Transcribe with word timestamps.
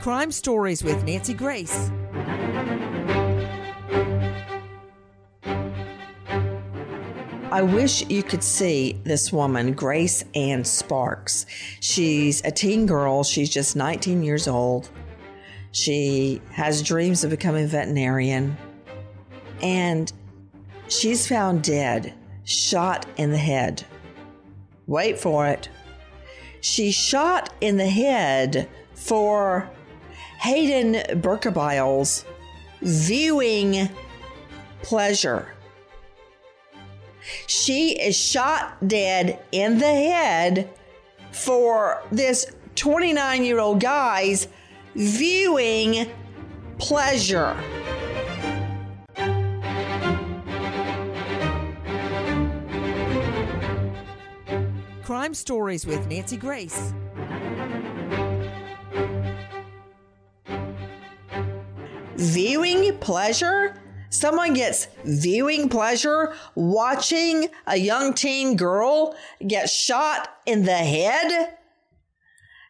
Crime 0.00 0.32
Stories 0.32 0.82
with 0.82 1.04
Nancy 1.04 1.34
Grace. 1.34 1.90
I 7.52 7.62
wish 7.62 8.08
you 8.08 8.22
could 8.22 8.42
see 8.42 8.98
this 9.04 9.30
woman, 9.30 9.74
Grace 9.74 10.24
Ann 10.34 10.64
Sparks. 10.64 11.44
She's 11.80 12.42
a 12.46 12.50
teen 12.50 12.86
girl. 12.86 13.22
She's 13.22 13.50
just 13.50 13.76
19 13.76 14.22
years 14.22 14.48
old. 14.48 14.88
She 15.72 16.40
has 16.50 16.82
dreams 16.82 17.22
of 17.22 17.28
becoming 17.28 17.64
a 17.64 17.68
veterinarian. 17.68 18.56
And 19.60 20.10
she's 20.88 21.28
found 21.28 21.62
dead, 21.62 22.14
shot 22.44 23.04
in 23.18 23.32
the 23.32 23.38
head. 23.38 23.84
Wait 24.90 25.20
for 25.20 25.46
it. 25.46 25.68
She's 26.60 26.96
shot 26.96 27.54
in 27.60 27.76
the 27.76 27.88
head 27.88 28.68
for 28.92 29.70
Hayden 30.40 31.20
Berkebile's 31.20 32.24
viewing 32.82 33.88
pleasure. 34.82 35.54
She 37.46 37.90
is 37.92 38.16
shot 38.16 38.88
dead 38.88 39.38
in 39.52 39.78
the 39.78 39.86
head 39.86 40.68
for 41.30 42.02
this 42.10 42.50
29 42.74 43.44
year 43.44 43.60
old 43.60 43.78
guy's 43.78 44.48
viewing 44.96 46.10
pleasure. 46.78 47.56
Crime 55.10 55.34
Stories 55.34 55.84
with 55.86 56.06
Nancy 56.06 56.36
Grace. 56.36 56.92
Viewing 62.14 62.96
pleasure? 62.98 63.74
Someone 64.10 64.54
gets 64.54 64.86
viewing 65.04 65.68
pleasure 65.68 66.32
watching 66.54 67.48
a 67.66 67.76
young 67.76 68.14
teen 68.14 68.56
girl 68.56 69.16
get 69.44 69.68
shot 69.68 70.28
in 70.46 70.62
the 70.62 70.76
head? 70.76 71.56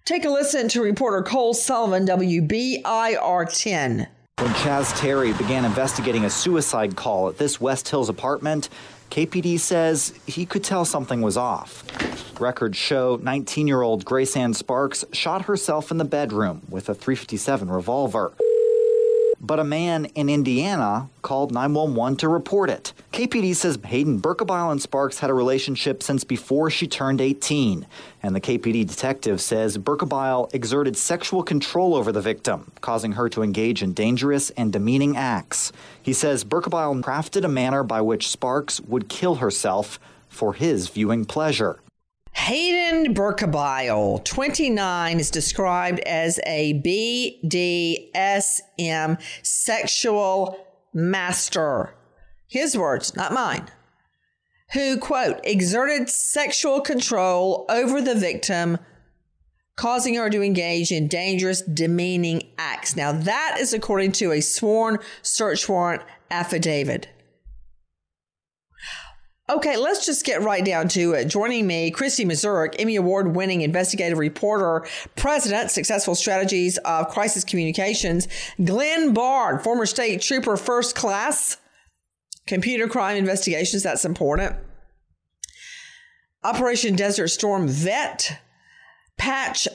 Take 0.06 0.24
a 0.24 0.30
listen 0.30 0.68
to 0.68 0.80
reporter 0.80 1.22
Cole 1.22 1.52
Sullivan, 1.52 2.06
WBIR 2.06 3.62
10. 3.62 4.08
When 4.40 4.52
Chaz 4.52 4.98
Terry 4.98 5.34
began 5.34 5.66
investigating 5.66 6.24
a 6.24 6.30
suicide 6.30 6.96
call 6.96 7.28
at 7.28 7.36
this 7.36 7.60
West 7.60 7.90
Hills 7.90 8.08
apartment, 8.08 8.70
KPD 9.10 9.60
says 9.60 10.14
he 10.26 10.46
could 10.46 10.64
tell 10.64 10.86
something 10.86 11.20
was 11.20 11.36
off. 11.36 11.84
Records 12.40 12.78
show 12.78 13.20
19 13.22 13.68
year 13.68 13.82
old 13.82 14.06
Grace 14.06 14.34
Ann 14.38 14.54
Sparks 14.54 15.04
shot 15.12 15.42
herself 15.42 15.90
in 15.90 15.98
the 15.98 16.06
bedroom 16.06 16.62
with 16.70 16.88
a 16.88 16.94
357 16.94 17.68
revolver. 17.68 18.32
But 19.42 19.58
a 19.58 19.64
man 19.64 20.04
in 20.14 20.28
Indiana 20.28 21.08
called 21.22 21.50
911 21.50 22.18
to 22.18 22.28
report 22.28 22.68
it. 22.68 22.92
KPD 23.12 23.56
says 23.56 23.78
Hayden 23.86 24.20
Berkebile 24.20 24.70
and 24.70 24.82
Sparks 24.82 25.20
had 25.20 25.30
a 25.30 25.34
relationship 25.34 26.02
since 26.02 26.24
before 26.24 26.68
she 26.68 26.86
turned 26.86 27.22
18. 27.22 27.86
And 28.22 28.36
the 28.36 28.40
KPD 28.40 28.86
detective 28.86 29.40
says 29.40 29.78
Berkebile 29.78 30.54
exerted 30.54 30.96
sexual 30.96 31.42
control 31.42 31.94
over 31.94 32.12
the 32.12 32.20
victim, 32.20 32.70
causing 32.82 33.12
her 33.12 33.30
to 33.30 33.42
engage 33.42 33.82
in 33.82 33.94
dangerous 33.94 34.50
and 34.50 34.72
demeaning 34.72 35.16
acts. 35.16 35.72
He 36.02 36.12
says 36.12 36.44
Berkebile 36.44 37.02
crafted 37.02 37.44
a 37.44 37.48
manner 37.48 37.82
by 37.82 38.02
which 38.02 38.28
Sparks 38.28 38.80
would 38.82 39.08
kill 39.08 39.36
herself 39.36 39.98
for 40.28 40.52
his 40.52 40.88
viewing 40.88 41.24
pleasure. 41.24 41.80
Hayden 42.32 43.14
Berkebile, 43.14 44.24
29, 44.24 45.20
is 45.20 45.30
described 45.30 46.00
as 46.00 46.40
a 46.46 46.74
BDSM 46.82 48.12
sexual 49.42 50.66
master. 50.92 51.94
His 52.48 52.76
words, 52.76 53.14
not 53.16 53.32
mine. 53.32 53.68
Who, 54.72 54.98
quote, 54.98 55.40
exerted 55.44 56.08
sexual 56.08 56.80
control 56.80 57.66
over 57.68 58.00
the 58.00 58.14
victim, 58.14 58.78
causing 59.76 60.14
her 60.14 60.30
to 60.30 60.42
engage 60.42 60.92
in 60.92 61.08
dangerous, 61.08 61.62
demeaning 61.62 62.42
acts. 62.58 62.94
Now, 62.96 63.12
that 63.12 63.56
is 63.58 63.72
according 63.72 64.12
to 64.12 64.32
a 64.32 64.40
sworn 64.40 64.98
search 65.22 65.68
warrant 65.68 66.02
affidavit. 66.30 67.08
Okay, 69.50 69.76
let's 69.76 70.06
just 70.06 70.24
get 70.24 70.42
right 70.42 70.64
down 70.64 70.86
to 70.88 71.12
it. 71.14 71.24
Joining 71.24 71.66
me, 71.66 71.90
Christy 71.90 72.24
Mazurek, 72.24 72.76
Emmy 72.78 72.94
Award 72.94 73.34
winning 73.34 73.62
investigative 73.62 74.16
reporter, 74.16 74.86
president, 75.16 75.72
Successful 75.72 76.14
Strategies 76.14 76.78
of 76.78 77.08
Crisis 77.08 77.42
Communications, 77.42 78.28
Glenn 78.62 79.12
Bard, 79.12 79.64
former 79.64 79.86
state 79.86 80.22
trooper 80.22 80.56
first 80.56 80.94
class, 80.94 81.56
computer 82.46 82.86
crime 82.86 83.16
investigations, 83.16 83.82
that's 83.82 84.04
important. 84.04 84.54
Operation 86.44 86.94
Desert 86.94 87.28
Storm 87.28 87.66
vet, 87.66 88.40
patch 89.18 89.66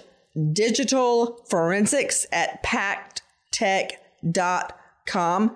digital 0.53 1.43
forensics 1.49 2.25
at 2.31 2.63
patctech.com. 2.63 5.55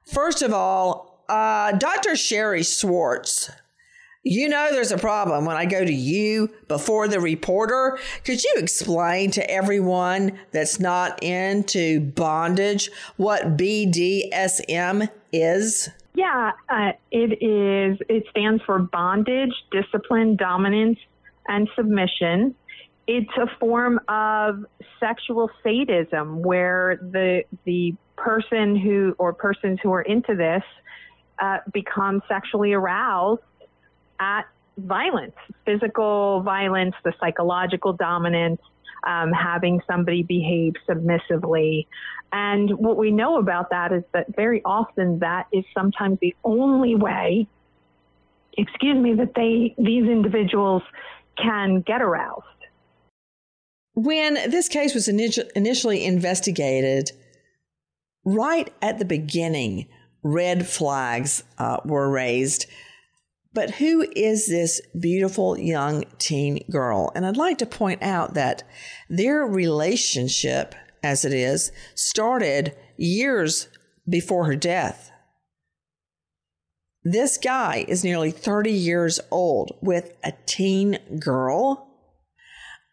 First 0.05 0.43
of 0.43 0.53
all, 0.53 1.25
uh, 1.29 1.71
Dr. 1.73 2.17
Sherry 2.17 2.63
Schwartz 2.63 3.51
you 4.25 4.49
know, 4.49 4.69
there's 4.71 4.93
a 4.93 4.99
problem 4.99 5.45
when 5.45 5.57
I 5.57 5.65
go 5.65 5.85
to 5.85 5.93
you 5.93 6.49
before 6.69 7.09
the 7.09 7.21
reporter. 7.21 7.99
Could 8.25 8.43
you 8.45 8.55
explain 8.57 9.33
to 9.33 9.51
everyone 9.51 10.39
that's 10.53 10.79
not 10.79 11.23
into 11.23 12.01
bondage 12.01 12.91
what 13.17 13.57
BDSM 13.57 15.09
is? 15.33 15.89
Yeah, 16.15 16.53
uh, 16.69 16.93
it 17.11 17.43
is. 17.43 17.99
It 18.09 18.25
stands 18.31 18.63
for 18.65 18.79
bondage, 18.79 19.55
discipline, 19.73 20.37
dominance, 20.37 20.99
and 21.49 21.69
submission. 21.75 22.55
It's 23.09 23.33
a 23.37 23.47
form 23.59 23.99
of 24.09 24.65
sexual 25.01 25.51
sadism 25.65 26.43
where 26.43 26.99
the 27.03 27.43
the 27.65 27.95
person 28.17 28.77
who 28.77 29.17
or 29.19 29.33
persons 29.33 29.81
who 29.83 29.93
are 29.93 30.03
into 30.03 30.37
this 30.37 30.63
uh, 31.41 31.59
become 31.73 32.23
sexually 32.29 32.73
aroused 32.73 33.43
at 34.23 34.45
violence, 34.79 35.35
physical 35.67 36.43
violence, 36.43 36.95
the 37.05 37.13
psychological 37.21 37.93
dominance, 37.93 38.61
um, 39.07 39.33
having 39.33 39.81
somebody 39.91 40.23
behave 40.23 40.75
submissively. 40.87 41.89
And 42.33 42.71
what 42.79 42.97
we 42.97 43.11
know 43.11 43.39
about 43.39 43.71
that 43.71 43.93
is 43.93 44.05
that 44.13 44.35
very 44.35 44.63
often 44.65 45.19
that 45.19 45.49
is 45.53 45.65
sometimes 45.75 46.19
the 46.21 46.35
only 46.45 46.95
way, 46.95 47.49
excuse 48.57 48.97
me, 48.97 49.15
that 49.15 49.35
they 49.35 49.75
these 49.77 50.05
individuals 50.05 50.83
can 51.37 51.81
get 51.81 52.01
aroused. 52.01 52.47
When 53.95 54.35
this 54.35 54.69
case 54.69 54.95
was 54.95 55.09
initially 55.09 56.05
investigated, 56.05 57.11
right 58.25 58.73
at 58.81 58.99
the 58.99 59.05
beginning, 59.05 59.89
red 60.23 60.67
flags 60.67 61.43
uh, 61.59 61.79
were 61.85 62.09
raised 62.09 62.67
but 63.55 63.73
who 63.73 64.07
is 64.17 64.47
this 64.47 64.81
beautiful 64.99 65.59
young 65.59 66.05
teen 66.19 66.65
girl? 66.71 67.13
And 67.15 67.27
I'd 67.27 67.37
like 67.37 67.59
to 67.59 67.67
point 67.67 68.03
out 68.03 68.35
that 68.35 68.63
their 69.09 69.43
relationship, 69.45 70.75
as 71.03 71.25
it 71.25 71.33
is, 71.33 71.71
started 71.95 72.75
years 72.97 73.69
before 74.09 74.47
her 74.47 74.57
death. 74.57 75.11
This 77.05 77.37
guy 77.37 77.85
is 77.89 78.05
nearly 78.05 78.31
30 78.31 78.71
years 78.71 79.21
old 79.31 79.77
with 79.83 80.15
a 80.23 80.33
teen 80.47 80.99
girl 81.19 81.89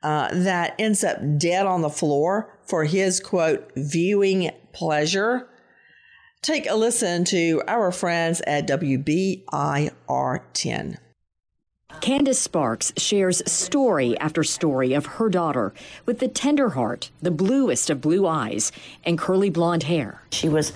uh, 0.01 0.29
that 0.33 0.75
ends 0.79 1.03
up 1.03 1.19
dead 1.38 1.65
on 1.65 1.81
the 1.81 1.89
floor 1.89 2.57
for 2.67 2.85
his 2.85 3.19
quote, 3.19 3.71
viewing 3.75 4.51
pleasure. 4.73 5.47
Take 6.41 6.69
a 6.69 6.75
listen 6.75 7.25
to 7.25 7.62
our 7.68 7.91
friends 7.91 8.41
at 8.47 8.65
WBIR 8.65 10.41
10. 10.53 10.97
Candace 12.00 12.39
Sparks 12.39 12.94
shares 12.95 13.41
story 13.51 14.18
after 14.19 14.45
story 14.45 14.94
of 14.94 15.06
her 15.06 15.27
daughter 15.27 15.74
with 16.06 16.19
the 16.19 16.30
tender 16.30 16.69
heart, 16.69 17.12
the 17.21 17.30
bluest 17.30 17.89
of 17.89 18.00
blue 18.00 18.25
eyes, 18.25 18.71
and 19.03 19.19
curly 19.19 19.50
blonde 19.50 19.83
hair. 19.83 20.21
She 20.31 20.47
was 20.47 20.71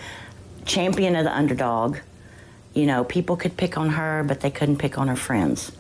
champion 0.66 1.16
of 1.16 1.24
the 1.24 1.36
underdog. 1.36 2.00
You 2.74 2.86
know, 2.86 3.06
people 3.06 3.38
could 3.38 3.56
pick 3.56 3.78
on 3.78 3.92
her, 3.92 4.22
but 4.28 4.42
they 4.42 4.52
couldn't 4.52 4.80
pick 4.80 4.98
on 4.98 5.08
her 5.08 5.16
friends. 5.16 5.72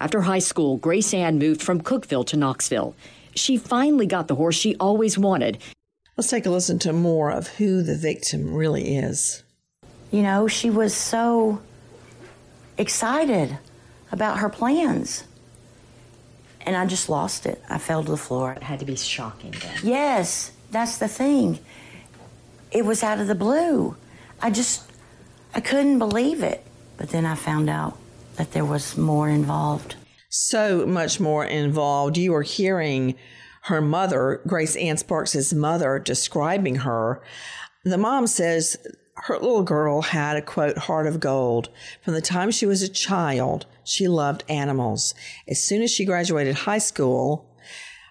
After 0.00 0.22
high 0.22 0.40
school, 0.40 0.76
Grace 0.76 1.14
Ann 1.14 1.38
moved 1.38 1.62
from 1.62 1.82
Cookeville 1.82 2.26
to 2.26 2.36
Knoxville. 2.36 2.96
She 3.36 3.56
finally 3.56 4.06
got 4.06 4.26
the 4.26 4.34
horse 4.34 4.56
she 4.56 4.74
always 4.80 5.16
wanted 5.16 5.58
Let's 6.20 6.28
take 6.28 6.44
a 6.44 6.50
listen 6.50 6.78
to 6.80 6.92
more 6.92 7.30
of 7.30 7.48
who 7.48 7.82
the 7.82 7.96
victim 7.96 8.52
really 8.52 8.94
is. 8.94 9.42
You 10.10 10.20
know, 10.20 10.48
she 10.48 10.68
was 10.68 10.92
so 10.92 11.62
excited 12.76 13.56
about 14.12 14.40
her 14.40 14.50
plans. 14.50 15.24
And 16.60 16.76
I 16.76 16.84
just 16.84 17.08
lost 17.08 17.46
it. 17.46 17.64
I 17.70 17.78
fell 17.78 18.04
to 18.04 18.10
the 18.10 18.18
floor. 18.18 18.52
It 18.52 18.62
had 18.62 18.80
to 18.80 18.84
be 18.84 18.96
shocking 18.96 19.52
then. 19.62 19.78
Yes, 19.82 20.52
that's 20.70 20.98
the 20.98 21.08
thing. 21.08 21.58
It 22.70 22.84
was 22.84 23.02
out 23.02 23.18
of 23.18 23.26
the 23.26 23.34
blue. 23.34 23.96
I 24.42 24.50
just, 24.50 24.92
I 25.54 25.62
couldn't 25.62 25.98
believe 25.98 26.42
it. 26.42 26.62
But 26.98 27.08
then 27.08 27.24
I 27.24 27.34
found 27.34 27.70
out 27.70 27.96
that 28.36 28.52
there 28.52 28.66
was 28.66 28.94
more 28.94 29.30
involved. 29.30 29.94
So 30.28 30.84
much 30.84 31.18
more 31.18 31.46
involved. 31.46 32.18
You 32.18 32.34
are 32.34 32.42
hearing 32.42 33.14
her 33.62 33.80
mother, 33.80 34.40
Grace 34.46 34.76
Ann 34.76 34.96
Sparks' 34.96 35.52
mother, 35.52 35.98
describing 35.98 36.76
her. 36.76 37.22
The 37.84 37.98
mom 37.98 38.26
says 38.26 38.76
her 39.16 39.38
little 39.38 39.62
girl 39.62 40.02
had 40.02 40.36
a 40.36 40.42
quote, 40.42 40.78
heart 40.78 41.06
of 41.06 41.20
gold. 41.20 41.68
From 42.02 42.14
the 42.14 42.22
time 42.22 42.50
she 42.50 42.66
was 42.66 42.82
a 42.82 42.88
child, 42.88 43.66
she 43.84 44.08
loved 44.08 44.44
animals. 44.48 45.14
As 45.46 45.62
soon 45.62 45.82
as 45.82 45.90
she 45.90 46.04
graduated 46.04 46.54
high 46.54 46.78
school, 46.78 47.54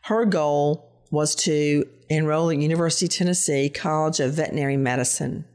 her 0.03 0.25
goal 0.25 0.89
was 1.11 1.33
to 1.33 1.87
enroll 2.09 2.51
at 2.51 2.57
University 2.57 3.07
of 3.07 3.11
Tennessee 3.11 3.69
College 3.69 4.19
of 4.19 4.33
Veterinary 4.33 4.77
Medicine. 4.77 5.45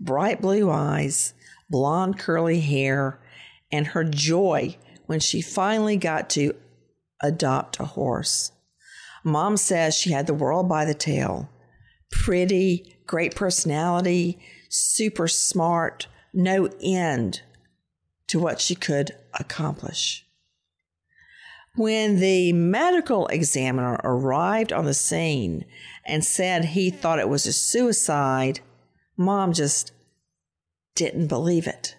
Bright 0.00 0.40
blue 0.40 0.70
eyes, 0.70 1.34
blonde 1.68 2.18
curly 2.18 2.60
hair, 2.60 3.20
and 3.70 3.88
her 3.88 4.02
joy 4.02 4.76
when 5.06 5.20
she 5.20 5.40
finally 5.40 5.96
got 5.96 6.28
to 6.30 6.54
adopt 7.22 7.78
a 7.78 7.84
horse. 7.84 8.52
Mom 9.24 9.56
says 9.56 9.94
she 9.94 10.12
had 10.12 10.26
the 10.26 10.34
world 10.34 10.68
by 10.68 10.84
the 10.84 10.94
tail. 10.94 11.48
Pretty, 12.10 12.96
great 13.06 13.34
personality, 13.34 14.38
super 14.68 15.28
smart, 15.28 16.06
no 16.32 16.68
end 16.80 17.42
to 18.28 18.38
what 18.38 18.60
she 18.60 18.74
could 18.74 19.12
accomplish. 19.34 20.24
When 21.76 22.18
the 22.18 22.52
medical 22.52 23.26
examiner 23.28 24.00
arrived 24.02 24.72
on 24.72 24.84
the 24.84 24.94
scene 24.94 25.64
and 26.04 26.24
said 26.24 26.64
he 26.64 26.90
thought 26.90 27.18
it 27.18 27.28
was 27.28 27.46
a 27.46 27.52
suicide, 27.52 28.60
mom 29.16 29.52
just 29.52 29.92
didn't 30.94 31.28
believe 31.28 31.66
it. 31.66 31.96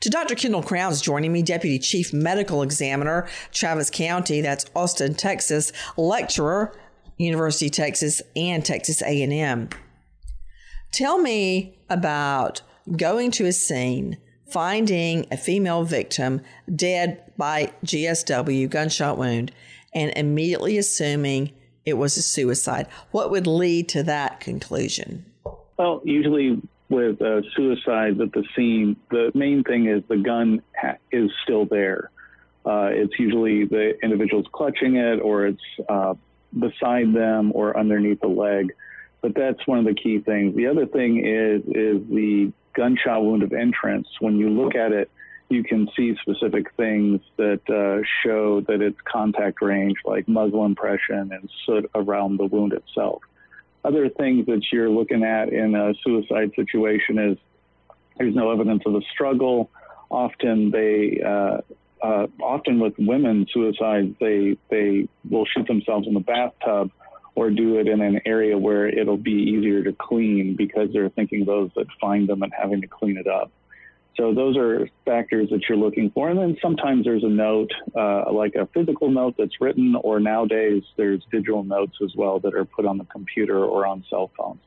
To 0.00 0.10
Dr. 0.10 0.34
Kendall 0.34 0.62
Crowns 0.62 1.00
joining 1.00 1.32
me, 1.32 1.42
Deputy 1.42 1.78
Chief 1.78 2.12
Medical 2.12 2.62
Examiner, 2.62 3.28
Travis 3.52 3.90
County, 3.90 4.40
that's 4.40 4.66
Austin, 4.74 5.14
Texas, 5.14 5.72
lecturer, 5.96 6.76
University 7.16 7.66
of 7.66 7.72
Texas 7.72 8.20
and 8.34 8.64
Texas 8.64 9.02
A&M. 9.02 9.68
Tell 10.92 11.18
me 11.18 11.78
about 11.88 12.62
going 12.96 13.30
to 13.32 13.46
a 13.46 13.52
scene, 13.52 14.18
finding 14.50 15.26
a 15.30 15.36
female 15.36 15.84
victim 15.84 16.40
dead 16.74 17.32
by 17.36 17.72
GSW, 17.84 18.68
gunshot 18.68 19.18
wound, 19.18 19.52
and 19.94 20.12
immediately 20.16 20.76
assuming 20.76 21.52
it 21.84 21.94
was 21.94 22.16
a 22.16 22.22
suicide. 22.22 22.86
What 23.10 23.30
would 23.30 23.46
lead 23.46 23.88
to 23.90 24.02
that 24.04 24.40
conclusion? 24.40 25.24
Well, 25.78 26.00
usually 26.04 26.60
with 26.94 27.20
uh, 27.20 27.42
suicides 27.54 28.20
at 28.20 28.32
the 28.32 28.44
scene, 28.54 28.96
the 29.10 29.32
main 29.34 29.64
thing 29.64 29.86
is 29.86 30.02
the 30.08 30.16
gun 30.16 30.62
ha- 30.80 30.96
is 31.10 31.30
still 31.42 31.66
there. 31.66 32.10
Uh, 32.64 32.88
it's 32.92 33.18
usually 33.18 33.64
the 33.64 33.92
individual's 34.02 34.46
clutching 34.52 34.96
it, 34.96 35.20
or 35.20 35.46
it's 35.46 35.62
uh, 35.88 36.14
beside 36.58 37.12
them, 37.12 37.52
or 37.54 37.76
underneath 37.76 38.20
the 38.20 38.28
leg. 38.28 38.72
But 39.20 39.34
that's 39.34 39.66
one 39.66 39.78
of 39.78 39.84
the 39.84 39.94
key 39.94 40.20
things. 40.20 40.54
The 40.56 40.66
other 40.66 40.86
thing 40.86 41.26
is 41.26 41.62
is 41.66 42.08
the 42.08 42.52
gunshot 42.74 43.22
wound 43.22 43.42
of 43.42 43.52
entrance. 43.52 44.08
When 44.20 44.36
you 44.38 44.48
look 44.48 44.74
at 44.74 44.92
it, 44.92 45.10
you 45.48 45.62
can 45.62 45.88
see 45.96 46.16
specific 46.22 46.74
things 46.76 47.20
that 47.36 47.60
uh, 47.68 48.04
show 48.22 48.60
that 48.62 48.80
it's 48.80 48.98
contact 49.04 49.60
range, 49.60 49.96
like 50.04 50.26
muzzle 50.28 50.64
impression 50.64 51.32
and 51.32 51.50
soot 51.66 51.90
around 51.94 52.38
the 52.38 52.46
wound 52.46 52.72
itself. 52.72 53.22
Other 53.84 54.08
things 54.08 54.46
that 54.46 54.62
you're 54.72 54.88
looking 54.88 55.24
at 55.24 55.52
in 55.52 55.74
a 55.74 55.92
suicide 56.02 56.52
situation 56.56 57.18
is 57.18 57.38
there's 58.16 58.34
no 58.34 58.50
evidence 58.50 58.82
of 58.86 58.94
a 58.94 59.02
struggle. 59.12 59.70
Often 60.10 60.70
they, 60.70 61.20
uh, 61.24 61.58
uh, 62.02 62.26
often 62.40 62.80
with 62.80 62.94
women 62.98 63.46
suicides, 63.52 64.14
they 64.20 64.56
they 64.70 65.08
will 65.28 65.46
shoot 65.46 65.66
themselves 65.66 66.06
in 66.06 66.14
the 66.14 66.20
bathtub 66.20 66.90
or 67.34 67.50
do 67.50 67.78
it 67.78 67.88
in 67.88 68.00
an 68.00 68.20
area 68.24 68.56
where 68.56 68.86
it'll 68.86 69.16
be 69.16 69.32
easier 69.32 69.82
to 69.82 69.92
clean 69.92 70.54
because 70.56 70.88
they're 70.92 71.08
thinking 71.10 71.44
those 71.44 71.70
that 71.74 71.86
find 72.00 72.28
them 72.28 72.42
and 72.42 72.52
having 72.56 72.80
to 72.80 72.86
clean 72.86 73.16
it 73.16 73.26
up. 73.26 73.50
So 74.16 74.32
those 74.32 74.56
are 74.56 74.88
factors 75.04 75.50
that 75.50 75.62
you're 75.68 75.78
looking 75.78 76.10
for. 76.10 76.28
And 76.28 76.38
then 76.38 76.56
sometimes 76.62 77.04
there's 77.04 77.24
a 77.24 77.28
note, 77.28 77.70
uh, 77.96 78.32
like 78.32 78.54
a 78.54 78.66
physical 78.66 79.10
note 79.10 79.34
that's 79.36 79.60
written, 79.60 79.96
or 79.96 80.20
nowadays 80.20 80.84
there's 80.96 81.22
digital 81.32 81.64
notes 81.64 81.96
as 82.02 82.14
well 82.14 82.38
that 82.40 82.54
are 82.54 82.64
put 82.64 82.86
on 82.86 82.98
the 82.98 83.04
computer 83.06 83.64
or 83.64 83.86
on 83.86 84.04
cell 84.08 84.30
phones. 84.36 84.60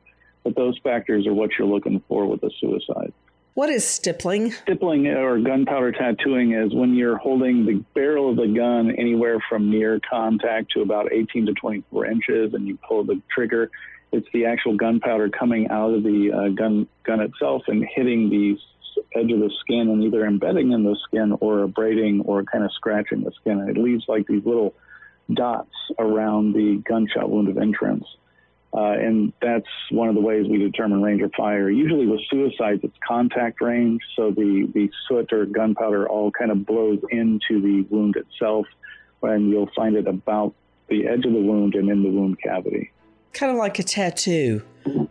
But 0.43 0.55
those 0.55 0.77
factors 0.79 1.27
are 1.27 1.33
what 1.33 1.51
you're 1.57 1.67
looking 1.67 2.03
for 2.07 2.25
with 2.25 2.43
a 2.43 2.51
suicide. 2.59 3.13
What 3.53 3.69
is 3.69 3.87
stippling? 3.87 4.51
Stippling 4.51 5.07
or 5.07 5.39
gunpowder 5.39 5.91
tattooing 5.91 6.53
is 6.53 6.75
when 6.75 6.93
you're 6.93 7.17
holding 7.17 7.65
the 7.65 7.83
barrel 7.95 8.29
of 8.29 8.35
the 8.35 8.47
gun 8.47 8.91
anywhere 8.91 9.39
from 9.49 9.71
near 9.71 9.99
contact 10.07 10.73
to 10.73 10.81
about 10.81 11.11
18 11.11 11.47
to 11.47 11.53
24 11.53 12.05
inches 12.05 12.53
and 12.53 12.67
you 12.67 12.77
pull 12.87 13.03
the 13.03 13.19
trigger. 13.33 13.71
It's 14.11 14.27
the 14.31 14.45
actual 14.45 14.77
gunpowder 14.77 15.29
coming 15.29 15.69
out 15.69 15.91
of 15.93 16.03
the 16.03 16.31
uh, 16.31 16.49
gun 16.49 16.87
gun 17.03 17.19
itself 17.19 17.63
and 17.67 17.83
hitting 17.95 18.29
the 18.29 18.59
edge 19.15 19.31
of 19.31 19.39
the 19.39 19.51
skin 19.61 19.89
and 19.89 20.03
either 20.03 20.25
embedding 20.25 20.71
in 20.71 20.83
the 20.83 20.97
skin 21.07 21.35
or 21.39 21.63
abrading 21.63 22.21
or 22.21 22.43
kind 22.43 22.63
of 22.63 22.71
scratching 22.73 23.23
the 23.23 23.31
skin. 23.41 23.59
And 23.59 23.69
it 23.69 23.77
leaves 23.77 24.05
like 24.07 24.27
these 24.27 24.45
little 24.45 24.73
dots 25.33 25.73
around 25.99 26.53
the 26.53 26.81
gunshot 26.87 27.29
wound 27.29 27.49
of 27.49 27.57
entrance. 27.57 28.05
Uh, 28.73 28.91
and 28.91 29.33
that's 29.41 29.67
one 29.91 30.09
of 30.09 30.15
the 30.15 30.21
ways 30.21 30.45
we 30.47 30.57
determine 30.57 31.01
range 31.01 31.21
of 31.21 31.31
fire. 31.35 31.69
Usually 31.69 32.05
with 32.05 32.19
suicides, 32.29 32.81
it's 32.83 32.97
contact 33.05 33.61
range, 33.61 34.01
so 34.15 34.29
the, 34.29 34.69
the 34.73 34.89
soot 35.07 35.31
or 35.31 35.45
gunpowder 35.45 36.07
all 36.07 36.31
kind 36.31 36.51
of 36.51 36.65
blows 36.65 36.99
into 37.09 37.61
the 37.61 37.85
wound 37.89 38.15
itself, 38.17 38.67
and 39.23 39.49
you'll 39.49 39.71
find 39.75 39.95
it 39.95 40.05
about 40.05 40.53
the 40.89 41.07
edge 41.07 41.25
of 41.25 41.33
the 41.33 41.41
wound 41.41 41.75
and 41.75 41.89
in 41.89 42.03
the 42.03 42.09
wound 42.09 42.37
cavity. 42.43 42.91
Kind 43.33 43.51
of 43.51 43.57
like 43.57 43.79
a 43.79 43.83
tattoo, 43.83 44.61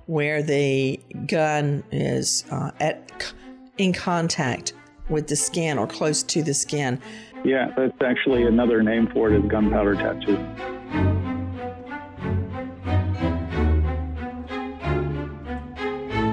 where 0.06 0.42
the 0.42 1.00
gun 1.26 1.82
is 1.90 2.44
uh, 2.50 2.70
at 2.78 3.32
in 3.78 3.92
contact 3.92 4.72
with 5.08 5.28
the 5.28 5.36
skin 5.36 5.78
or 5.78 5.86
close 5.86 6.22
to 6.24 6.42
the 6.42 6.54
skin. 6.54 7.00
Yeah, 7.44 7.72
that's 7.76 8.00
actually 8.00 8.44
another 8.44 8.82
name 8.82 9.08
for 9.12 9.30
it 9.30 9.38
is 9.38 9.48
gunpowder 9.50 9.94
tattoo. 9.94 10.75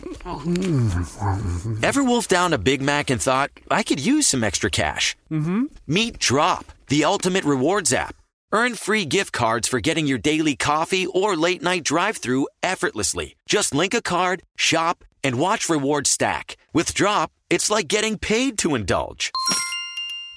Ever 1.82 2.04
wolfed 2.04 2.30
down 2.30 2.52
a 2.52 2.58
Big 2.58 2.80
Mac 2.80 3.10
and 3.10 3.20
thought, 3.20 3.50
I 3.70 3.82
could 3.82 4.04
use 4.04 4.26
some 4.26 4.44
extra 4.44 4.70
cash? 4.70 5.16
Mm-hmm. 5.30 5.64
Meet 5.86 6.18
Drop, 6.18 6.66
the 6.88 7.04
ultimate 7.04 7.44
rewards 7.44 7.92
app. 7.92 8.16
Earn 8.52 8.74
free 8.74 9.04
gift 9.04 9.32
cards 9.32 9.68
for 9.68 9.80
getting 9.80 10.06
your 10.06 10.18
daily 10.18 10.56
coffee 10.56 11.06
or 11.06 11.36
late 11.36 11.62
night 11.62 11.84
drive 11.84 12.16
through 12.16 12.48
effortlessly. 12.62 13.36
Just 13.46 13.74
link 13.74 13.94
a 13.94 14.02
card, 14.02 14.42
shop, 14.56 15.04
and 15.22 15.38
watch 15.38 15.68
rewards 15.68 16.10
stack. 16.10 16.56
With 16.72 16.94
Drop, 16.94 17.30
it's 17.48 17.70
like 17.70 17.88
getting 17.88 18.18
paid 18.18 18.58
to 18.58 18.74
indulge. 18.74 19.32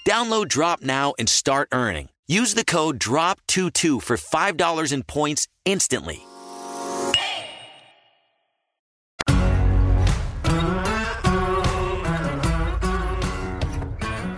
Download 0.07 0.47
Drop 0.47 0.81
now 0.81 1.13
and 1.17 1.27
start 1.29 1.69
earning. 1.71 2.09
Use 2.27 2.53
the 2.53 2.65
code 2.65 2.99
DROP22 2.99 4.01
for 4.01 4.17
$5 4.17 4.93
in 4.93 5.03
points 5.03 5.47
instantly. 5.65 6.23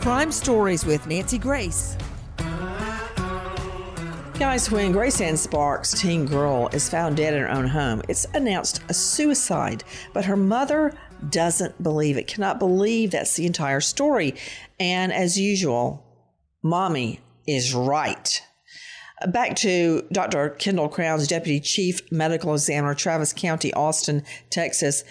Crime 0.06 0.32
Stories 0.32 0.86
with 0.86 1.08
Nancy 1.08 1.40
Grace. 1.40 1.98
Guys, 4.38 4.70
when 4.70 4.92
Grace 4.92 5.20
Ann 5.20 5.36
Sparks, 5.36 6.00
teen 6.00 6.28
girl, 6.28 6.70
is 6.72 6.88
found 6.88 7.18
dead 7.18 7.34
in 7.34 7.42
her 7.42 7.50
own 7.50 7.66
home, 7.66 8.04
it's 8.08 8.28
announced 8.36 8.84
a 8.88 8.94
suicide, 8.94 9.84
but 10.14 10.26
her 10.26 10.38
mother 10.38 10.96
doesn't 11.32 11.82
believe 11.82 12.18
it, 12.18 12.28
cannot 12.28 12.60
believe 12.60 13.10
that's 13.10 13.36
the 13.36 13.48
entire 13.48 13.82
story. 13.82 14.36
And 14.80 15.12
as 15.12 15.40
usual, 15.40 16.06
mommy 16.62 17.20
is 17.48 17.74
right. 17.74 18.44
Back 19.30 19.56
to 19.56 20.04
Dr. 20.12 20.52
Kendall 20.52 20.88
Crowns, 20.88 21.28
Deputy 21.28 21.60
Chief 21.60 22.12
Medical 22.12 22.54
Examiner, 22.54 22.94
Travis 22.94 23.34
County, 23.34 23.74
Austin, 23.74 24.24
Texas. 24.52 25.04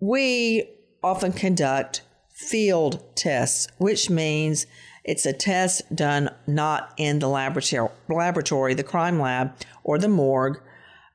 We 0.00 0.70
often 1.02 1.34
conduct 1.34 2.00
field 2.36 3.02
tests, 3.16 3.66
which 3.78 4.10
means 4.10 4.66
it's 5.04 5.24
a 5.24 5.32
test 5.32 5.82
done 5.94 6.30
not 6.46 6.92
in 6.98 7.20
the 7.20 7.28
laboratory, 7.28 8.74
the 8.74 8.84
crime 8.84 9.18
lab, 9.18 9.56
or 9.82 9.98
the 9.98 10.08
morgue. 10.08 10.60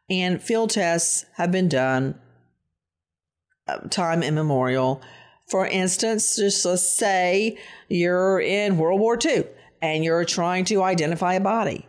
And 0.09 0.41
field 0.41 0.71
tests 0.71 1.25
have 1.35 1.51
been 1.51 1.69
done 1.69 2.19
uh, 3.67 3.77
time 3.89 4.23
immemorial. 4.23 5.01
For 5.47 5.67
instance, 5.67 6.35
just 6.37 6.65
let's 6.65 6.89
say 6.89 7.57
you're 7.87 8.39
in 8.39 8.77
World 8.77 8.99
War 8.99 9.17
II 9.23 9.45
and 9.81 10.03
you're 10.03 10.25
trying 10.25 10.65
to 10.65 10.81
identify 10.81 11.35
a 11.35 11.39
body. 11.39 11.85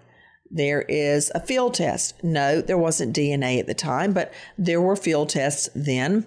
There 0.51 0.83
is 0.83 1.33
a 1.35 1.41
field 1.41 1.75
test. 1.75 2.23
No, 2.23 2.61
there 2.61 2.77
wasn't 2.77 3.17
DNA 3.17 3.59
at 3.59 3.67
the 3.67 3.75
time, 3.75 4.13
but 4.13 4.33
there 4.59 4.81
were 4.81 4.97
field 4.97 5.31
tests 5.31 5.71
then. 5.75 6.27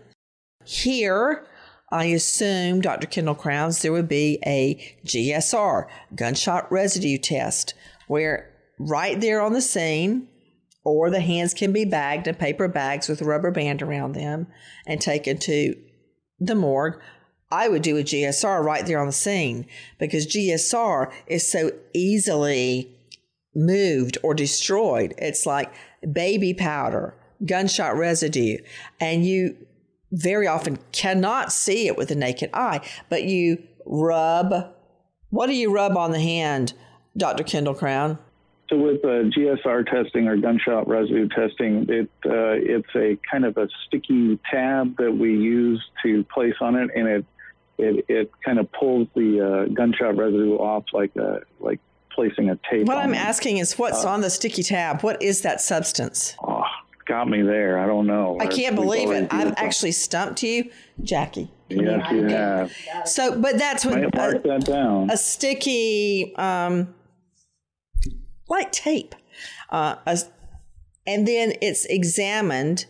Here, 0.63 1.45
I 1.95 2.05
assume, 2.07 2.81
Dr. 2.81 3.07
Kendall 3.07 3.35
Crowns, 3.35 3.81
there 3.81 3.93
would 3.93 4.09
be 4.09 4.37
a 4.45 4.75
GSR, 5.05 5.87
gunshot 6.13 6.69
residue 6.69 7.17
test, 7.17 7.73
where 8.07 8.51
right 8.77 9.21
there 9.21 9.41
on 9.41 9.53
the 9.53 9.61
scene, 9.61 10.27
or 10.83 11.09
the 11.09 11.21
hands 11.21 11.53
can 11.53 11.71
be 11.71 11.85
bagged 11.85 12.27
in 12.27 12.35
paper 12.35 12.67
bags 12.67 13.07
with 13.07 13.21
a 13.21 13.25
rubber 13.25 13.49
band 13.49 13.81
around 13.81 14.11
them 14.11 14.47
and 14.85 14.99
taken 14.99 15.37
to 15.37 15.73
the 16.37 16.53
morgue. 16.53 16.99
I 17.49 17.69
would 17.69 17.81
do 17.81 17.95
a 17.95 18.03
GSR 18.03 18.61
right 18.61 18.85
there 18.85 18.99
on 18.99 19.07
the 19.07 19.13
scene 19.13 19.65
because 19.97 20.27
GSR 20.27 21.13
is 21.27 21.49
so 21.49 21.71
easily 21.93 22.93
moved 23.55 24.17
or 24.21 24.33
destroyed. 24.33 25.13
It's 25.17 25.45
like 25.45 25.71
baby 26.11 26.53
powder, 26.53 27.15
gunshot 27.45 27.95
residue, 27.95 28.57
and 28.99 29.25
you 29.25 29.55
very 30.11 30.47
often 30.47 30.79
cannot 30.91 31.51
see 31.51 31.87
it 31.87 31.97
with 31.97 32.09
the 32.09 32.15
naked 32.15 32.49
eye, 32.53 32.81
but 33.09 33.23
you 33.23 33.61
rub. 33.85 34.73
What 35.29 35.47
do 35.47 35.53
you 35.55 35.71
rub 35.73 35.97
on 35.97 36.11
the 36.11 36.19
hand, 36.19 36.73
Dr. 37.17 37.43
Kendall 37.43 37.73
Crown? 37.73 38.17
So 38.69 38.77
with 38.77 39.03
uh, 39.05 39.29
GSR 39.37 39.85
testing 39.85 40.27
or 40.27 40.37
gunshot 40.37 40.87
residue 40.87 41.27
testing, 41.29 41.85
it 41.87 42.09
uh, 42.25 42.57
it's 42.57 42.89
a 42.95 43.17
kind 43.29 43.45
of 43.45 43.57
a 43.57 43.67
sticky 43.85 44.39
tab 44.51 44.97
that 44.97 45.11
we 45.15 45.31
use 45.37 45.83
to 46.03 46.23
place 46.25 46.55
on 46.61 46.75
it, 46.75 46.89
and 46.95 47.07
it 47.07 47.25
it, 47.77 48.05
it 48.07 48.31
kind 48.43 48.57
of 48.57 48.71
pulls 48.71 49.07
the 49.15 49.67
uh, 49.67 49.73
gunshot 49.73 50.17
residue 50.17 50.55
off 50.55 50.85
like 50.93 51.15
a 51.15 51.41
like 51.59 51.79
placing 52.11 52.49
a 52.49 52.57
tape. 52.71 52.87
What 52.87 52.97
I'm 52.97 53.13
it. 53.13 53.17
asking 53.17 53.57
is, 53.57 53.77
what's 53.77 54.03
Uh, 54.03 54.09
on 54.09 54.21
the 54.21 54.29
sticky 54.31 54.63
tab? 54.63 55.01
What 55.01 55.21
is 55.21 55.41
that 55.41 55.61
substance? 55.61 56.35
Oh, 56.41 56.63
got 57.05 57.27
me 57.27 57.41
there. 57.41 57.79
I 57.79 57.85
don't 57.85 58.07
know. 58.07 58.37
I 58.39 58.47
can't 58.47 58.75
We've 58.75 58.85
believe 58.85 59.11
it. 59.11 59.27
I've 59.31 59.53
actually 59.57 59.91
stumped 59.91 60.43
you, 60.43 60.71
Jackie. 61.01 61.51
Yes, 61.69 62.11
you 62.11 62.23
have. 62.25 62.71
So, 63.05 63.39
but 63.39 63.57
that's 63.57 63.85
what 63.85 63.95
Might 63.95 64.15
mark 64.15 64.43
that 64.43 64.65
down. 64.65 65.09
a 65.09 65.17
sticky, 65.17 66.35
um, 66.35 66.93
like 68.47 68.71
tape, 68.71 69.15
uh, 69.69 69.95
a, 70.05 70.19
and 71.07 71.27
then 71.27 71.53
it's 71.61 71.85
examined, 71.85 72.85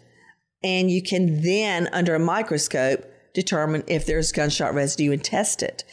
and 0.63 0.91
you 0.91 1.01
can 1.01 1.41
then, 1.41 1.87
under 1.93 2.15
a 2.15 2.19
microscope, 2.19 3.05
determine 3.33 3.83
if 3.87 4.05
there's 4.05 4.31
gunshot 4.31 4.73
residue 4.73 5.11
and 5.11 5.23
test 5.23 5.63
it. 5.63 5.83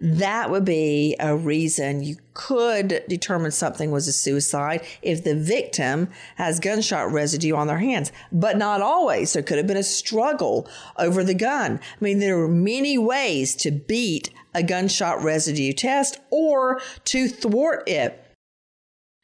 That 0.00 0.50
would 0.50 0.64
be 0.64 1.14
a 1.20 1.36
reason 1.36 2.02
you 2.02 2.16
could 2.32 3.02
determine 3.06 3.50
something 3.50 3.90
was 3.90 4.08
a 4.08 4.14
suicide 4.14 4.82
if 5.02 5.22
the 5.24 5.34
victim 5.34 6.08
has 6.36 6.58
gunshot 6.58 7.12
residue 7.12 7.54
on 7.54 7.66
their 7.66 7.80
hands, 7.80 8.10
but 8.32 8.56
not 8.56 8.80
always. 8.80 9.34
There 9.34 9.42
could 9.42 9.58
have 9.58 9.66
been 9.66 9.76
a 9.76 9.82
struggle 9.82 10.66
over 10.96 11.22
the 11.22 11.34
gun. 11.34 11.80
I 11.82 12.04
mean, 12.04 12.18
there 12.18 12.38
are 12.40 12.48
many 12.48 12.96
ways 12.96 13.54
to 13.56 13.70
beat 13.70 14.30
a 14.54 14.62
gunshot 14.62 15.22
residue 15.22 15.74
test 15.74 16.18
or 16.30 16.80
to 17.04 17.28
thwart 17.28 17.86
it. 17.86 18.24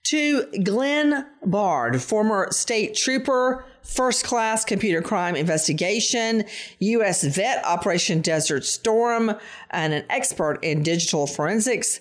To 0.08 0.44
Glenn 0.62 1.26
Bard, 1.44 2.00
former 2.00 2.48
state 2.52 2.94
trooper, 2.94 3.64
First 3.86 4.24
Class 4.24 4.64
Computer 4.64 5.00
Crime 5.00 5.36
Investigation, 5.36 6.44
U.S. 6.80 7.24
Vet 7.24 7.64
Operation 7.64 8.20
Desert 8.20 8.64
Storm, 8.64 9.32
and 9.70 9.94
an 9.94 10.04
expert 10.10 10.58
in 10.62 10.82
digital 10.82 11.26
forensics. 11.26 12.00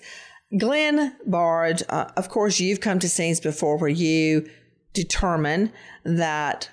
Glenn 0.58 1.16
Bard, 1.26 1.82
uh, 1.88 2.10
of 2.16 2.28
course, 2.28 2.60
you've 2.60 2.80
come 2.80 2.98
to 2.98 3.08
scenes 3.08 3.40
before 3.40 3.78
where 3.78 3.88
you 3.88 4.48
determine 4.92 5.72
that 6.04 6.70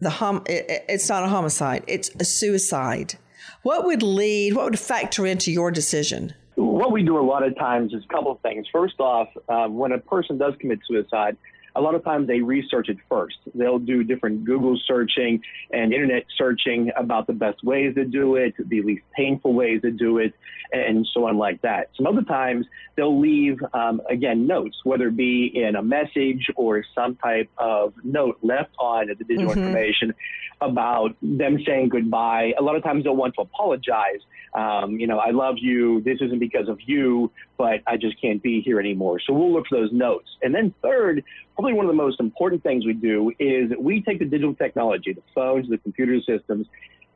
the 0.00 0.10
hom- 0.10 0.44
it, 0.46 0.84
it's 0.88 1.08
not 1.08 1.24
a 1.24 1.28
homicide, 1.28 1.84
it's 1.86 2.10
a 2.18 2.24
suicide. 2.24 3.14
What 3.62 3.84
would 3.84 4.02
lead, 4.02 4.54
what 4.54 4.64
would 4.64 4.78
factor 4.78 5.26
into 5.26 5.52
your 5.52 5.70
decision? 5.70 6.34
What 6.56 6.92
we 6.92 7.02
do 7.02 7.18
a 7.18 7.22
lot 7.22 7.46
of 7.46 7.56
times 7.56 7.92
is 7.92 8.02
a 8.04 8.12
couple 8.12 8.32
of 8.32 8.40
things. 8.40 8.66
First 8.72 9.00
off, 9.00 9.28
uh, 9.48 9.66
when 9.68 9.92
a 9.92 9.98
person 9.98 10.38
does 10.38 10.54
commit 10.60 10.80
suicide, 10.86 11.36
a 11.76 11.80
lot 11.80 11.94
of 11.94 12.04
times 12.04 12.26
they 12.26 12.40
research 12.40 12.88
it 12.88 12.98
first. 13.08 13.36
They'll 13.54 13.78
do 13.78 14.02
different 14.04 14.44
Google 14.44 14.78
searching 14.86 15.40
and 15.70 15.92
internet 15.92 16.24
searching 16.36 16.90
about 16.96 17.26
the 17.26 17.32
best 17.32 17.62
ways 17.62 17.94
to 17.94 18.04
do 18.04 18.36
it, 18.36 18.54
the 18.58 18.82
least 18.82 19.02
painful 19.16 19.54
ways 19.54 19.82
to 19.82 19.90
do 19.90 20.18
it, 20.18 20.34
and 20.72 21.06
so 21.12 21.26
on 21.26 21.36
like 21.36 21.62
that. 21.62 21.90
Some 21.96 22.06
other 22.06 22.22
times 22.22 22.66
they'll 22.96 23.18
leave, 23.18 23.58
um, 23.72 24.00
again, 24.08 24.46
notes, 24.46 24.76
whether 24.84 25.08
it 25.08 25.16
be 25.16 25.50
in 25.54 25.76
a 25.76 25.82
message 25.82 26.46
or 26.56 26.84
some 26.94 27.16
type 27.16 27.48
of 27.58 27.94
note 28.04 28.38
left 28.42 28.70
on 28.78 29.08
the 29.08 29.14
digital 29.14 29.50
mm-hmm. 29.50 29.60
information 29.60 30.14
about 30.60 31.16
them 31.22 31.58
saying 31.66 31.88
goodbye. 31.88 32.52
A 32.58 32.62
lot 32.62 32.76
of 32.76 32.82
times 32.82 33.04
they'll 33.04 33.16
want 33.16 33.34
to 33.36 33.42
apologize. 33.42 34.20
Um, 34.54 34.98
you 34.98 35.06
know, 35.06 35.18
I 35.18 35.30
love 35.30 35.56
you. 35.58 36.00
This 36.02 36.18
isn't 36.20 36.38
because 36.38 36.68
of 36.68 36.78
you, 36.84 37.30
but 37.56 37.80
I 37.86 37.96
just 37.96 38.20
can't 38.20 38.42
be 38.42 38.60
here 38.60 38.80
anymore. 38.80 39.20
So 39.26 39.32
we'll 39.32 39.52
look 39.52 39.66
for 39.68 39.78
those 39.78 39.92
notes. 39.92 40.28
And 40.42 40.54
then 40.54 40.74
third, 40.82 41.24
probably 41.60 41.74
one 41.74 41.84
of 41.84 41.90
the 41.90 42.02
most 42.02 42.18
important 42.20 42.62
things 42.62 42.86
we 42.86 42.94
do 42.94 43.30
is 43.38 43.70
we 43.78 44.00
take 44.00 44.18
the 44.18 44.24
digital 44.24 44.54
technology, 44.54 45.12
the 45.12 45.20
phones, 45.34 45.68
the 45.68 45.76
computer 45.76 46.18
systems, 46.26 46.66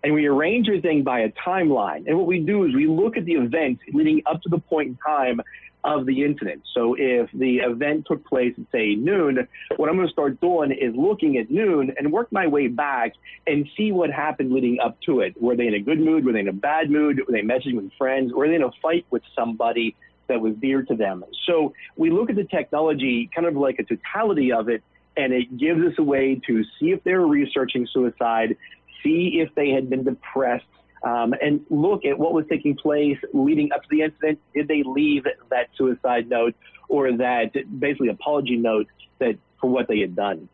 and 0.03 0.13
we 0.13 0.27
arrange 0.27 0.69
everything 0.69 1.03
by 1.03 1.21
a 1.21 1.31
timeline. 1.31 2.07
And 2.07 2.19
what 2.19 2.27
we 2.27 2.41
do 2.41 2.65
is 2.65 2.75
we 2.75 2.87
look 2.87 3.17
at 3.17 3.25
the 3.25 3.33
events 3.33 3.81
leading 3.95 4.21
up 4.27 4.43
to 4.43 4.51
the 4.51 4.59
point 4.59 4.89
in 4.89 4.97
time 4.97 5.41
of 5.83 6.05
the 6.05 6.25
incident. 6.25 6.61
So 6.75 6.95
if 6.99 7.31
the 7.33 7.61
event 7.61 8.05
took 8.07 8.23
place 8.27 8.53
at 8.59 8.67
say 8.71 8.95
noon, 8.97 9.49
what 9.77 9.89
I'm 9.89 9.97
going 9.97 10.09
to 10.09 10.13
start 10.13 10.43
doing 10.43 10.73
is 10.73 10.95
looking 10.95 11.39
at 11.39 11.51
noon 11.51 11.95
and 11.97 12.13
work 12.13 12.31
my 12.31 12.47
way 12.47 12.69
back 12.69 13.15
and 13.47 13.67
see 13.79 13.93
what 13.93 14.11
happened 14.11 14.53
leading 14.53 14.79
up 14.79 15.01
to 15.07 15.21
it. 15.21 15.41
Were 15.41 15.57
they 15.57 15.69
in 15.69 15.75
a 15.75 15.81
good 15.81 16.01
mood? 16.01 16.27
Were 16.27 16.35
they 16.35 16.41
in 16.41 16.49
a 16.49 16.53
bad 16.53 16.91
mood? 16.91 17.19
Were 17.27 17.33
they 17.33 17.41
messaging 17.41 17.77
with 17.77 17.91
friends? 17.97 18.35
Were 18.35 18.47
they 18.47 18.57
in 18.57 18.63
a 18.63 18.73
fight 18.83 19.07
with 19.09 19.23
somebody 19.35 19.97
that 20.29 20.41
was 20.41 20.55
dear 20.57 20.83
to 20.83 20.95
them? 20.95 21.25
So 21.47 21.73
we 21.97 22.11
look 22.11 22.31
at 22.31 22.37
the 22.37 22.45
technology 22.45 23.31
kind 23.35 23.47
of 23.47 23.57
like 23.57 23.79
a 23.79 23.85
totality 23.85 24.53
of 24.53 24.69
it, 24.69 24.83
and 25.17 25.33
it 25.33 25.57
gives 25.57 25.81
us 25.81 25.95
a 25.99 26.03
way 26.03 26.41
to 26.47 26.65
see 26.79 26.91
if 26.91 27.03
they're 27.05 27.21
researching 27.21 27.87
suicide, 27.93 28.57
see 29.03 29.41
if 29.41 29.55
they 29.55 29.71
had 29.71 29.89
been 29.89 30.05
depressed, 30.05 30.65
um, 31.03 31.35
and 31.41 31.65
look 31.71 32.05
at 32.05 32.19
what 32.19 32.33
was 32.33 32.47
taking 32.49 32.75
place 32.75 33.19
leading 33.33 33.71
up 33.73 33.83
to 33.83 33.89
the 33.91 34.03
incident. 34.03 34.41
Did 34.55 34.69
they 34.69 34.83
leave 34.85 35.25
that 35.51 35.69
suicide 35.77 36.29
note 36.29 36.55
or 36.89 37.13
that 37.17 37.53
basically 37.79 38.09
apology 38.09 38.57
note 38.57 38.89
that 39.19 39.37
for 39.61 39.71
what 39.71 39.87
they 39.89 40.01
had 40.01 40.17
done? 40.17 40.49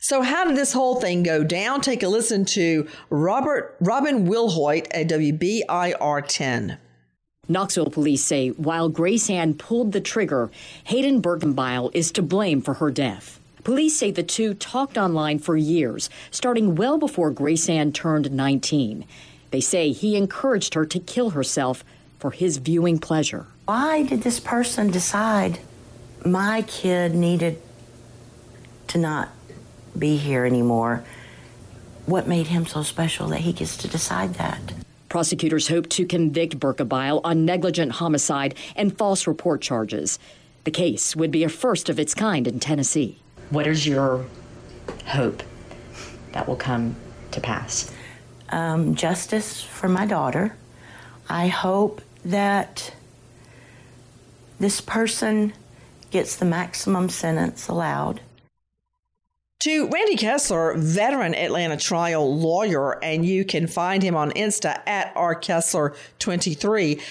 So, 0.00 0.22
how 0.22 0.44
did 0.44 0.56
this 0.56 0.72
whole 0.72 1.00
thing 1.00 1.22
go 1.22 1.42
down? 1.42 1.80
Take 1.80 2.02
a 2.02 2.08
listen 2.08 2.44
to 2.46 2.86
Robert 3.10 3.76
Robin 3.80 4.26
Wilhoit 4.28 4.86
at 4.92 5.08
WBIR 5.08 6.24
10. 6.26 6.78
Knoxville 7.48 7.90
police 7.90 8.24
say 8.24 8.48
while 8.50 8.88
Grace 8.88 9.30
Ann 9.30 9.54
pulled 9.54 9.92
the 9.92 10.00
trigger, 10.00 10.50
Hayden 10.84 11.22
Berkebile 11.22 11.90
is 11.94 12.10
to 12.12 12.22
blame 12.22 12.60
for 12.60 12.74
her 12.74 12.90
death. 12.90 13.38
Police 13.62 13.96
say 13.96 14.10
the 14.10 14.22
two 14.22 14.54
talked 14.54 14.96
online 14.96 15.38
for 15.38 15.56
years, 15.56 16.08
starting 16.30 16.74
well 16.74 16.98
before 16.98 17.30
Grace 17.30 17.68
Ann 17.68 17.92
turned 17.92 18.30
19. 18.30 19.04
They 19.50 19.60
say 19.60 19.92
he 19.92 20.16
encouraged 20.16 20.74
her 20.74 20.86
to 20.86 20.98
kill 21.00 21.30
herself 21.30 21.84
for 22.18 22.30
his 22.30 22.58
viewing 22.58 22.98
pleasure. 22.98 23.46
Why 23.66 24.02
did 24.02 24.22
this 24.22 24.40
person 24.40 24.90
decide 24.90 25.60
my 26.24 26.62
kid 26.62 27.14
needed 27.14 27.60
to 28.88 28.98
not 28.98 29.30
be 29.98 30.16
here 30.16 30.44
anymore? 30.44 31.04
What 32.06 32.28
made 32.28 32.48
him 32.48 32.66
so 32.66 32.82
special 32.82 33.28
that 33.28 33.40
he 33.40 33.52
gets 33.52 33.76
to 33.78 33.88
decide 33.88 34.34
that? 34.34 34.60
Prosecutors 35.16 35.68
hope 35.68 35.88
to 35.88 36.04
convict 36.04 36.60
Berkebile 36.60 37.22
on 37.24 37.46
negligent 37.46 37.92
homicide 37.92 38.54
and 38.76 38.98
false 38.98 39.26
report 39.26 39.62
charges. 39.62 40.18
The 40.64 40.70
case 40.70 41.16
would 41.16 41.30
be 41.30 41.42
a 41.42 41.48
first 41.48 41.88
of 41.88 41.98
its 41.98 42.12
kind 42.12 42.46
in 42.46 42.60
Tennessee. 42.60 43.18
What 43.48 43.66
is 43.66 43.86
your 43.86 44.26
hope 45.06 45.42
that 46.32 46.46
will 46.46 46.56
come 46.56 46.96
to 47.30 47.40
pass? 47.40 47.90
Um, 48.50 48.94
justice 48.94 49.62
for 49.62 49.88
my 49.88 50.04
daughter. 50.04 50.54
I 51.30 51.48
hope 51.48 52.02
that 52.22 52.92
this 54.60 54.82
person 54.82 55.54
gets 56.10 56.36
the 56.36 56.44
maximum 56.44 57.08
sentence 57.08 57.68
allowed. 57.68 58.20
To 59.66 59.88
Randy 59.88 60.14
Kessler, 60.14 60.74
veteran 60.76 61.34
Atlanta 61.34 61.76
trial 61.76 62.38
lawyer, 62.38 63.02
and 63.02 63.26
you 63.26 63.44
can 63.44 63.66
find 63.66 64.00
him 64.00 64.14
on 64.14 64.30
Insta 64.30 64.80
at 64.86 65.12
rkessler23. 65.16 67.02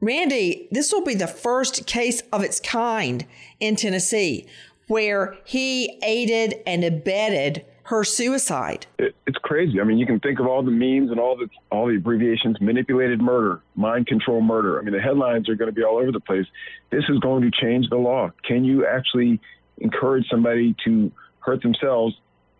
Randy, 0.00 0.66
this 0.72 0.92
will 0.92 1.04
be 1.04 1.14
the 1.14 1.28
first 1.28 1.86
case 1.86 2.20
of 2.32 2.42
its 2.42 2.58
kind 2.58 3.24
in 3.60 3.76
Tennessee 3.76 4.48
where 4.88 5.36
he 5.44 6.00
aided 6.02 6.56
and 6.66 6.82
abetted 6.82 7.64
her 7.84 8.02
suicide. 8.02 8.86
It, 8.98 9.14
it's 9.28 9.38
crazy. 9.38 9.80
I 9.80 9.84
mean, 9.84 9.98
you 9.98 10.06
can 10.06 10.18
think 10.18 10.40
of 10.40 10.48
all 10.48 10.64
the 10.64 10.72
memes 10.72 11.12
and 11.12 11.20
all 11.20 11.36
the 11.36 11.48
all 11.70 11.86
the 11.86 11.94
abbreviations: 11.94 12.60
manipulated 12.60 13.22
murder, 13.22 13.60
mind 13.76 14.08
control 14.08 14.40
murder. 14.40 14.80
I 14.80 14.82
mean, 14.82 14.94
the 14.94 15.00
headlines 15.00 15.48
are 15.48 15.54
going 15.54 15.70
to 15.70 15.72
be 15.72 15.84
all 15.84 15.98
over 15.98 16.10
the 16.10 16.18
place. 16.18 16.46
This 16.90 17.04
is 17.08 17.20
going 17.20 17.48
to 17.48 17.52
change 17.52 17.88
the 17.88 17.98
law. 17.98 18.32
Can 18.42 18.64
you 18.64 18.84
actually 18.84 19.40
encourage 19.78 20.26
somebody 20.28 20.74
to 20.84 21.12
hurt 21.42 21.62
themselves 21.62 22.14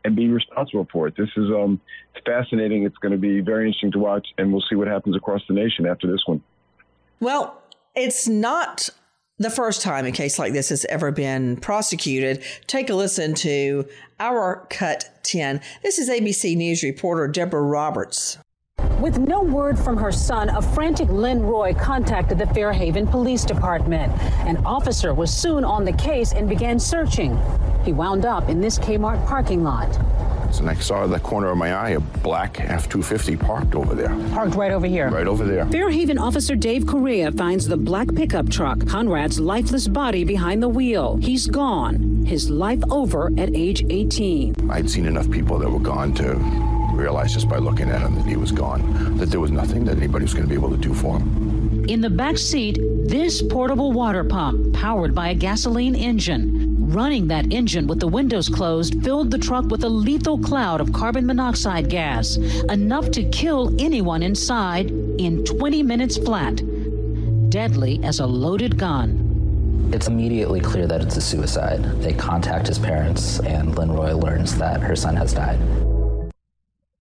and 0.04 0.16
be 0.16 0.28
responsible 0.28 0.86
for 0.92 1.08
it? 1.08 1.14
This 1.16 1.30
is 1.36 1.50
um, 1.50 1.80
it's 2.14 2.24
fascinating. 2.24 2.84
It's 2.84 2.96
going 2.98 3.12
to 3.12 3.18
be 3.18 3.40
very 3.40 3.66
interesting 3.66 3.92
to 3.92 3.98
watch, 3.98 4.28
and 4.38 4.52
we'll 4.52 4.64
see 4.68 4.76
what 4.76 4.88
happens 4.88 5.16
across 5.16 5.42
the 5.48 5.54
nation 5.54 5.86
after 5.86 6.10
this 6.10 6.22
one. 6.26 6.42
Well, 7.20 7.62
it's 7.94 8.26
not 8.26 8.90
the 9.38 9.50
first 9.50 9.82
time 9.82 10.06
a 10.06 10.12
case 10.12 10.38
like 10.38 10.52
this 10.52 10.68
has 10.68 10.84
ever 10.86 11.10
been 11.10 11.56
prosecuted. 11.56 12.42
Take 12.66 12.90
a 12.90 12.94
listen 12.94 13.34
to 13.36 13.86
our 14.20 14.66
Cut 14.70 15.20
10. 15.24 15.60
This 15.82 15.98
is 15.98 16.08
ABC 16.08 16.56
News 16.56 16.82
reporter 16.82 17.28
Deborah 17.28 17.62
Roberts. 17.62 18.38
With 19.00 19.18
no 19.18 19.42
word 19.42 19.78
from 19.78 19.96
her 19.96 20.12
son, 20.12 20.48
a 20.48 20.62
frantic 20.62 21.08
Lynn 21.08 21.42
Roy 21.42 21.74
contacted 21.74 22.38
the 22.38 22.46
Fairhaven 22.46 23.06
Police 23.06 23.44
Department. 23.44 24.12
An 24.46 24.58
officer 24.58 25.12
was 25.12 25.36
soon 25.36 25.64
on 25.64 25.84
the 25.84 25.92
case 25.92 26.32
and 26.32 26.48
began 26.48 26.78
searching. 26.78 27.36
He 27.84 27.92
wound 27.92 28.24
up 28.24 28.48
in 28.48 28.60
this 28.60 28.78
Kmart 28.78 29.26
parking 29.26 29.62
lot. 29.62 29.98
And 30.58 30.68
I 30.68 30.74
saw 30.74 31.06
the 31.06 31.18
corner 31.18 31.48
of 31.48 31.56
my 31.56 31.74
eye 31.74 31.90
a 31.90 32.00
black 32.00 32.60
F 32.60 32.88
250 32.88 33.36
parked 33.36 33.74
over 33.74 33.94
there. 33.94 34.10
Parked 34.30 34.54
right 34.54 34.70
over 34.70 34.86
here? 34.86 35.08
Right 35.08 35.26
over 35.26 35.44
there. 35.44 35.66
Fairhaven 35.66 36.18
officer 36.18 36.54
Dave 36.54 36.86
Correa 36.86 37.32
finds 37.32 37.66
the 37.66 37.76
black 37.76 38.14
pickup 38.14 38.50
truck, 38.50 38.78
Conrad's 38.80 39.40
lifeless 39.40 39.88
body 39.88 40.24
behind 40.24 40.62
the 40.62 40.68
wheel. 40.68 41.16
He's 41.16 41.46
gone. 41.46 42.24
His 42.26 42.50
life 42.50 42.82
over 42.90 43.32
at 43.38 43.56
age 43.56 43.84
18. 43.88 44.70
I'd 44.70 44.90
seen 44.90 45.06
enough 45.06 45.30
people 45.30 45.58
that 45.58 45.70
were 45.70 45.80
gone 45.80 46.12
to 46.14 46.34
realize 46.92 47.32
just 47.32 47.48
by 47.48 47.56
looking 47.56 47.88
at 47.88 48.02
him 48.02 48.14
that 48.14 48.26
he 48.26 48.36
was 48.36 48.52
gone, 48.52 49.16
that 49.16 49.30
there 49.30 49.40
was 49.40 49.50
nothing 49.50 49.84
that 49.86 49.96
anybody 49.96 50.24
was 50.24 50.34
going 50.34 50.44
to 50.44 50.48
be 50.48 50.54
able 50.54 50.70
to 50.70 50.76
do 50.76 50.92
for 50.92 51.18
him. 51.18 51.84
In 51.88 52.00
the 52.00 52.10
back 52.10 52.38
seat, 52.38 52.78
this 53.08 53.42
portable 53.42 53.92
water 53.92 54.22
pump 54.22 54.74
powered 54.74 55.14
by 55.14 55.30
a 55.30 55.34
gasoline 55.34 55.96
engine. 55.96 56.71
Running 56.92 57.28
that 57.28 57.50
engine 57.50 57.86
with 57.86 58.00
the 58.00 58.06
windows 58.06 58.50
closed 58.50 59.02
filled 59.02 59.30
the 59.30 59.38
truck 59.38 59.64
with 59.70 59.82
a 59.82 59.88
lethal 59.88 60.36
cloud 60.36 60.78
of 60.78 60.92
carbon 60.92 61.24
monoxide 61.24 61.88
gas, 61.88 62.36
enough 62.68 63.10
to 63.12 63.24
kill 63.30 63.74
anyone 63.80 64.22
inside 64.22 64.90
in 65.18 65.42
20 65.42 65.82
minutes 65.82 66.18
flat. 66.18 66.60
Deadly 67.48 67.98
as 68.04 68.20
a 68.20 68.26
loaded 68.26 68.76
gun. 68.76 69.90
It's 69.90 70.06
immediately 70.06 70.60
clear 70.60 70.86
that 70.86 71.00
it's 71.00 71.16
a 71.16 71.22
suicide. 71.22 71.82
They 72.02 72.12
contact 72.12 72.66
his 72.66 72.78
parents, 72.78 73.40
and 73.40 73.74
Lynn 73.74 73.92
Roy 73.92 74.14
learns 74.14 74.58
that 74.58 74.82
her 74.82 74.94
son 74.94 75.16
has 75.16 75.32
died. 75.32 75.58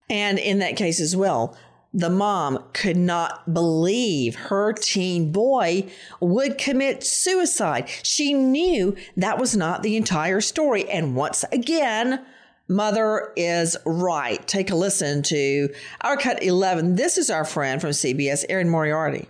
And 0.09 0.39
in 0.39 0.59
that 0.59 0.77
case 0.77 1.01
as 1.01 1.17
well, 1.17 1.57
the 1.93 2.09
mom 2.09 2.63
could 2.73 2.97
not 2.97 3.53
believe 3.53 4.35
her 4.35 4.73
teen 4.73 5.31
boy 5.31 5.89
would 6.19 6.57
commit 6.57 7.03
suicide. 7.03 7.89
She 8.03 8.33
knew 8.33 8.95
that 9.17 9.37
was 9.37 9.55
not 9.55 9.83
the 9.83 9.97
entire 9.97 10.41
story. 10.41 10.89
And 10.89 11.15
once 11.15 11.43
again, 11.51 12.23
mother 12.67 13.33
is 13.35 13.75
right. 13.85 14.45
Take 14.47 14.71
a 14.71 14.75
listen 14.75 15.21
to 15.23 15.69
our 16.01 16.15
cut 16.15 16.41
11. 16.41 16.95
This 16.95 17.17
is 17.17 17.29
our 17.29 17.43
friend 17.43 17.81
from 17.81 17.89
CBS, 17.89 18.45
Erin 18.47 18.69
Moriarty. 18.69 19.27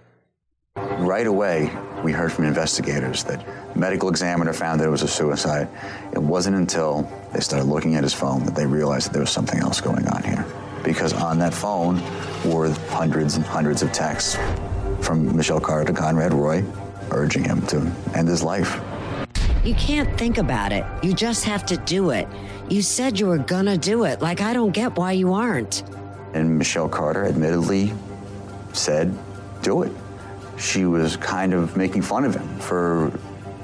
Right 0.76 1.28
away, 1.28 1.72
we 2.04 2.12
heard 2.12 2.32
from 2.32 2.46
investigators 2.46 3.24
that 3.26 3.46
Medical 3.76 4.10
examiner 4.10 4.52
found 4.54 4.80
that 4.80 4.86
it 4.86 4.92
was 4.92 5.02
a 5.02 5.08
suicide. 5.08 5.68
It 6.14 6.22
wasn't 6.22 6.58
until 6.58 7.10
they 7.34 7.40
started 7.40 7.66
looking 7.66 7.96
at 7.96 8.04
his 8.04 8.14
phone 8.14 8.46
that 8.46 8.56
they 8.56 8.66
realized 8.66 9.08
that 9.08 9.14
there 9.14 9.22
was 9.22 9.30
something 9.30 9.60
else 9.60 9.80
going 9.80 10.08
on 10.08 10.24
here. 10.24 10.46
Because 10.84 11.14
on 11.14 11.40
that 11.40 11.54
phone 11.54 12.02
were 12.46 12.70
hundreds 12.90 13.36
and 13.36 13.46
hundreds 13.46 13.82
of 13.82 13.92
texts 13.92 14.38
from 15.02 15.36
Michelle 15.36 15.60
Carter 15.60 15.94
to 15.94 16.00
Conrad 16.00 16.34
Roy 16.34 16.64
urging 17.12 17.44
him 17.44 17.62
to 17.68 17.92
end 18.16 18.28
his 18.28 18.44
life. 18.44 18.80
You 19.64 19.76
can't 19.76 20.18
think 20.18 20.38
about 20.38 20.72
it. 20.72 20.84
You 21.04 21.14
just 21.14 21.44
have 21.46 21.66
to 21.68 21.78
do 21.78 22.10
it. 22.10 22.28
You 22.70 22.82
said 22.82 23.20
you 23.20 23.28
were 23.28 23.38
gonna 23.38 23.78
do 23.78 24.06
it. 24.06 24.22
Like, 24.22 24.42
I 24.42 24.54
don't 24.54 24.72
get 24.72 24.98
why 24.98 25.12
you 25.12 25.34
aren't. 25.34 25.84
And 26.34 26.58
Michelle 26.58 26.90
Carter 26.90 27.26
admittedly 27.26 27.94
said, 28.74 29.16
do 29.62 29.84
it. 29.84 29.92
She 30.58 30.86
was 30.86 31.18
kind 31.18 31.54
of 31.54 31.76
making 31.76 32.02
fun 32.02 32.24
of 32.24 32.36
him 32.36 32.48
for, 32.60 33.12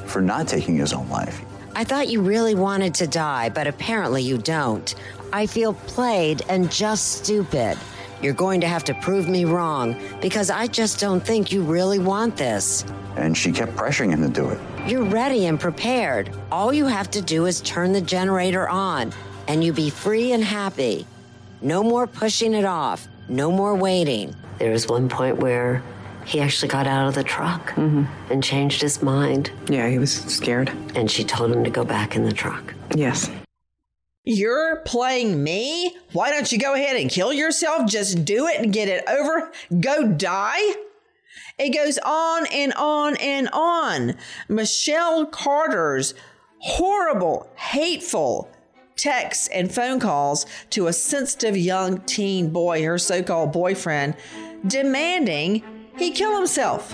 for 0.05 0.21
not 0.21 0.47
taking 0.47 0.75
his 0.75 0.93
own 0.93 1.07
life. 1.09 1.41
I 1.75 1.83
thought 1.83 2.09
you 2.09 2.21
really 2.21 2.55
wanted 2.55 2.93
to 2.95 3.07
die, 3.07 3.49
but 3.49 3.67
apparently 3.67 4.23
you 4.23 4.37
don't. 4.37 4.93
I 5.31 5.45
feel 5.45 5.73
played 5.73 6.43
and 6.49 6.71
just 6.71 7.23
stupid. 7.23 7.77
You're 8.21 8.33
going 8.33 8.61
to 8.61 8.67
have 8.67 8.83
to 8.85 8.93
prove 8.95 9.27
me 9.27 9.45
wrong 9.45 9.95
because 10.21 10.49
I 10.49 10.67
just 10.67 10.99
don't 10.99 11.19
think 11.19 11.51
you 11.51 11.61
really 11.61 11.99
want 11.99 12.35
this. 12.35 12.83
And 13.15 13.37
she 13.37 13.51
kept 13.51 13.75
pressuring 13.75 14.09
him 14.11 14.21
to 14.21 14.29
do 14.29 14.49
it. 14.49 14.59
You're 14.87 15.05
ready 15.05 15.45
and 15.45 15.59
prepared. 15.59 16.31
All 16.51 16.73
you 16.73 16.85
have 16.85 17.11
to 17.11 17.21
do 17.21 17.45
is 17.45 17.61
turn 17.61 17.91
the 17.91 18.01
generator 18.01 18.67
on, 18.67 19.13
and 19.47 19.63
you'll 19.63 19.75
be 19.75 19.89
free 19.89 20.31
and 20.33 20.43
happy. 20.43 21.05
No 21.61 21.83
more 21.83 22.07
pushing 22.07 22.53
it 22.53 22.65
off. 22.65 23.07
No 23.29 23.51
more 23.51 23.75
waiting. 23.75 24.35
There 24.59 24.71
was 24.71 24.87
one 24.87 25.09
point 25.09 25.37
where 25.37 25.83
he 26.25 26.39
actually 26.41 26.67
got 26.69 26.87
out 26.87 27.07
of 27.07 27.15
the 27.15 27.23
truck 27.23 27.71
mm-hmm. 27.71 28.03
and 28.31 28.43
changed 28.43 28.81
his 28.81 29.01
mind. 29.01 29.51
Yeah, 29.69 29.87
he 29.89 29.97
was 29.97 30.11
scared. 30.11 30.71
And 30.95 31.09
she 31.09 31.23
told 31.23 31.51
him 31.51 31.63
to 31.63 31.69
go 31.69 31.83
back 31.85 32.15
in 32.15 32.23
the 32.23 32.33
truck. 32.33 32.73
Yes. 32.95 33.29
You're 34.29 34.81
playing 34.81 35.41
me? 35.41 35.95
Why 36.11 36.31
don't 36.31 36.51
you 36.51 36.57
go 36.57 36.73
ahead 36.73 36.97
and 36.97 37.09
kill 37.09 37.31
yourself? 37.31 37.89
Just 37.89 38.25
do 38.25 38.45
it 38.45 38.59
and 38.59 38.73
get 38.73 38.89
it 38.89 39.07
over. 39.07 39.53
Go 39.79 40.05
die? 40.05 40.73
It 41.57 41.73
goes 41.73 41.97
on 41.99 42.45
and 42.47 42.73
on 42.73 43.15
and 43.21 43.47
on. 43.53 44.15
Michelle 44.49 45.27
Carter's 45.27 46.13
horrible, 46.57 47.49
hateful 47.55 48.51
texts 48.97 49.47
and 49.47 49.73
phone 49.73 50.01
calls 50.01 50.45
to 50.71 50.87
a 50.87 50.93
sensitive 50.93 51.55
young 51.55 52.01
teen 52.01 52.49
boy, 52.49 52.83
her 52.83 52.97
so 52.97 53.23
called 53.23 53.53
boyfriend, 53.53 54.13
demanding 54.67 55.63
he 55.97 56.11
kill 56.11 56.35
himself. 56.35 56.93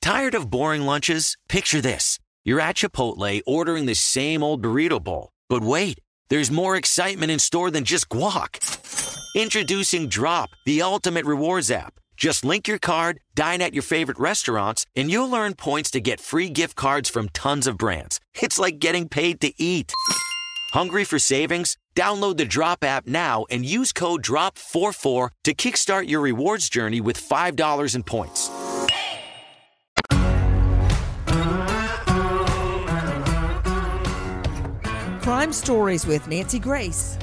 Tired 0.00 0.34
of 0.34 0.50
boring 0.50 0.82
lunches? 0.82 1.36
Picture 1.48 1.80
this. 1.80 2.18
You're 2.44 2.60
at 2.60 2.76
Chipotle 2.76 3.42
ordering 3.46 3.86
the 3.86 3.94
same 3.94 4.42
old 4.42 4.62
burrito 4.62 5.02
bowl. 5.02 5.30
But 5.48 5.62
wait, 5.62 6.00
there's 6.30 6.50
more 6.50 6.76
excitement 6.76 7.30
in 7.30 7.38
store 7.38 7.70
than 7.70 7.84
just 7.84 8.08
guac. 8.08 8.56
Introducing 9.34 10.08
Drop, 10.08 10.50
the 10.64 10.82
ultimate 10.82 11.26
rewards 11.26 11.70
app. 11.70 11.94
Just 12.16 12.44
link 12.44 12.66
your 12.66 12.78
card, 12.78 13.20
dine 13.34 13.62
at 13.62 13.74
your 13.74 13.82
favorite 13.82 14.18
restaurants, 14.18 14.86
and 14.96 15.10
you'll 15.10 15.34
earn 15.34 15.54
points 15.54 15.90
to 15.92 16.00
get 16.00 16.20
free 16.20 16.48
gift 16.48 16.74
cards 16.74 17.08
from 17.08 17.28
tons 17.30 17.66
of 17.66 17.78
brands. 17.78 18.18
It's 18.40 18.58
like 18.58 18.78
getting 18.78 19.08
paid 19.08 19.40
to 19.42 19.52
eat. 19.62 19.92
Hungry 20.72 21.04
for 21.04 21.18
savings? 21.18 21.76
Download 21.94 22.36
the 22.36 22.44
Drop 22.44 22.84
app 22.84 23.06
now 23.06 23.46
and 23.50 23.64
use 23.64 23.92
code 23.92 24.22
DROP44 24.22 25.30
to 25.44 25.54
kickstart 25.54 26.08
your 26.08 26.20
rewards 26.20 26.68
journey 26.68 27.00
with 27.00 27.16
$5 27.16 27.94
in 27.94 28.02
points. 28.02 28.50
Crime 35.28 35.52
Stories 35.52 36.06
with 36.06 36.26
Nancy 36.26 36.58
Grace. 36.58 37.18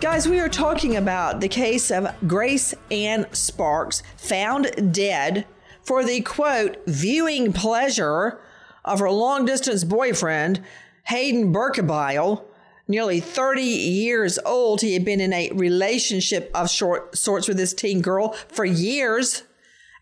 Guys, 0.00 0.26
we 0.26 0.40
are 0.40 0.48
talking 0.48 0.96
about 0.96 1.42
the 1.42 1.48
case 1.48 1.90
of 1.90 2.08
Grace 2.26 2.72
Ann 2.90 3.26
Sparks, 3.32 4.02
found 4.16 4.94
dead 4.94 5.46
for 5.82 6.02
the 6.02 6.22
quote, 6.22 6.78
viewing 6.86 7.52
pleasure 7.52 8.40
of 8.82 8.98
her 8.98 9.10
long 9.10 9.44
distance 9.44 9.84
boyfriend, 9.84 10.62
Hayden 11.08 11.52
Berkebile. 11.52 12.44
Nearly 12.88 13.20
30 13.20 13.60
years 13.60 14.38
old, 14.46 14.80
he 14.80 14.94
had 14.94 15.04
been 15.04 15.20
in 15.20 15.34
a 15.34 15.50
relationship 15.52 16.50
of 16.54 16.70
short 16.70 17.14
sorts 17.14 17.46
with 17.46 17.58
this 17.58 17.74
teen 17.74 18.00
girl 18.00 18.32
for 18.48 18.64
years. 18.64 19.42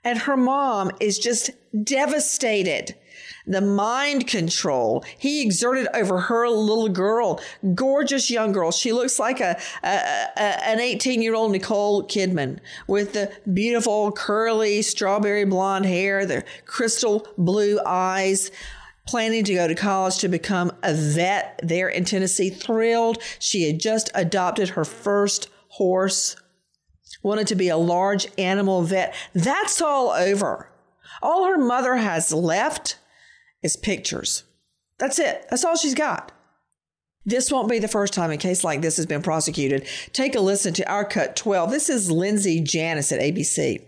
And 0.05 0.21
her 0.21 0.37
mom 0.37 0.93
is 1.01 1.19
just 1.19 1.51
devastated 1.83 2.95
the 3.47 3.61
mind 3.61 4.27
control 4.27 5.05
he 5.19 5.43
exerted 5.43 5.89
over 5.95 6.19
her 6.19 6.49
little 6.49 6.89
girl, 6.89 7.41
gorgeous 7.75 8.31
young 8.31 8.53
girl. 8.53 8.71
She 8.71 8.93
looks 8.93 9.19
like 9.19 9.41
a, 9.41 9.59
a, 9.83 9.89
a 10.37 10.69
an 10.69 10.81
18 10.81 11.23
year 11.23 11.35
old 11.35 11.53
Nicole 11.53 12.05
Kidman 12.05 12.59
with 12.87 13.13
the 13.13 13.33
beautiful 13.53 14.13
curly 14.13 14.83
strawberry 14.83 15.45
blonde 15.45 15.87
hair, 15.87 16.25
the 16.27 16.45
crystal 16.67 17.27
blue 17.37 17.81
eyes. 17.85 18.51
Planning 19.05 19.43
to 19.45 19.55
go 19.55 19.67
to 19.67 19.75
college 19.75 20.19
to 20.19 20.29
become 20.29 20.71
a 20.85 20.95
vet 20.95 21.59
there 21.61 21.89
in 21.89 22.05
Tennessee. 22.05 22.51
Thrilled. 22.51 23.21
She 23.41 23.67
had 23.67 23.81
just 23.81 24.11
adopted 24.15 24.71
her 24.71 24.85
first 24.85 25.49
horse. 25.71 26.37
Wanted 27.25 27.49
to 27.49 27.57
be 27.57 27.69
a 27.69 27.77
large 27.77 28.29
animal 28.39 28.83
vet. 28.83 29.13
That's 29.33 29.83
all 29.83 30.11
over. 30.11 30.71
All 31.21 31.47
her 31.47 31.59
mother 31.59 31.97
has 31.97 32.33
left 32.33 32.97
is 33.63 33.77
pictures. 33.77 34.45
That's 34.99 35.19
it. 35.19 35.47
That's 35.51 35.65
all 35.65 35.77
she's 35.77 35.95
got. 35.95 36.33
This 37.25 37.53
won't 37.53 37.69
be 37.69 37.79
the 37.79 37.89
first 37.89 38.13
time 38.13 38.31
a 38.31 38.37
case 38.37 38.65
like 38.65 38.83
this 38.83 38.97
has 38.97 39.07
been 39.07 39.23
prosecuted. 39.23 39.87
Take 40.13 40.35
a 40.35 40.41
listen 40.41 40.75
to 40.75 40.91
our 40.91 41.05
cut 41.05 41.37
12. 41.37 41.71
This 41.71 41.89
is 41.89 42.11
Lindsay 42.11 42.61
Janis 42.61 43.13
at 43.13 43.21
ABC. 43.21 43.81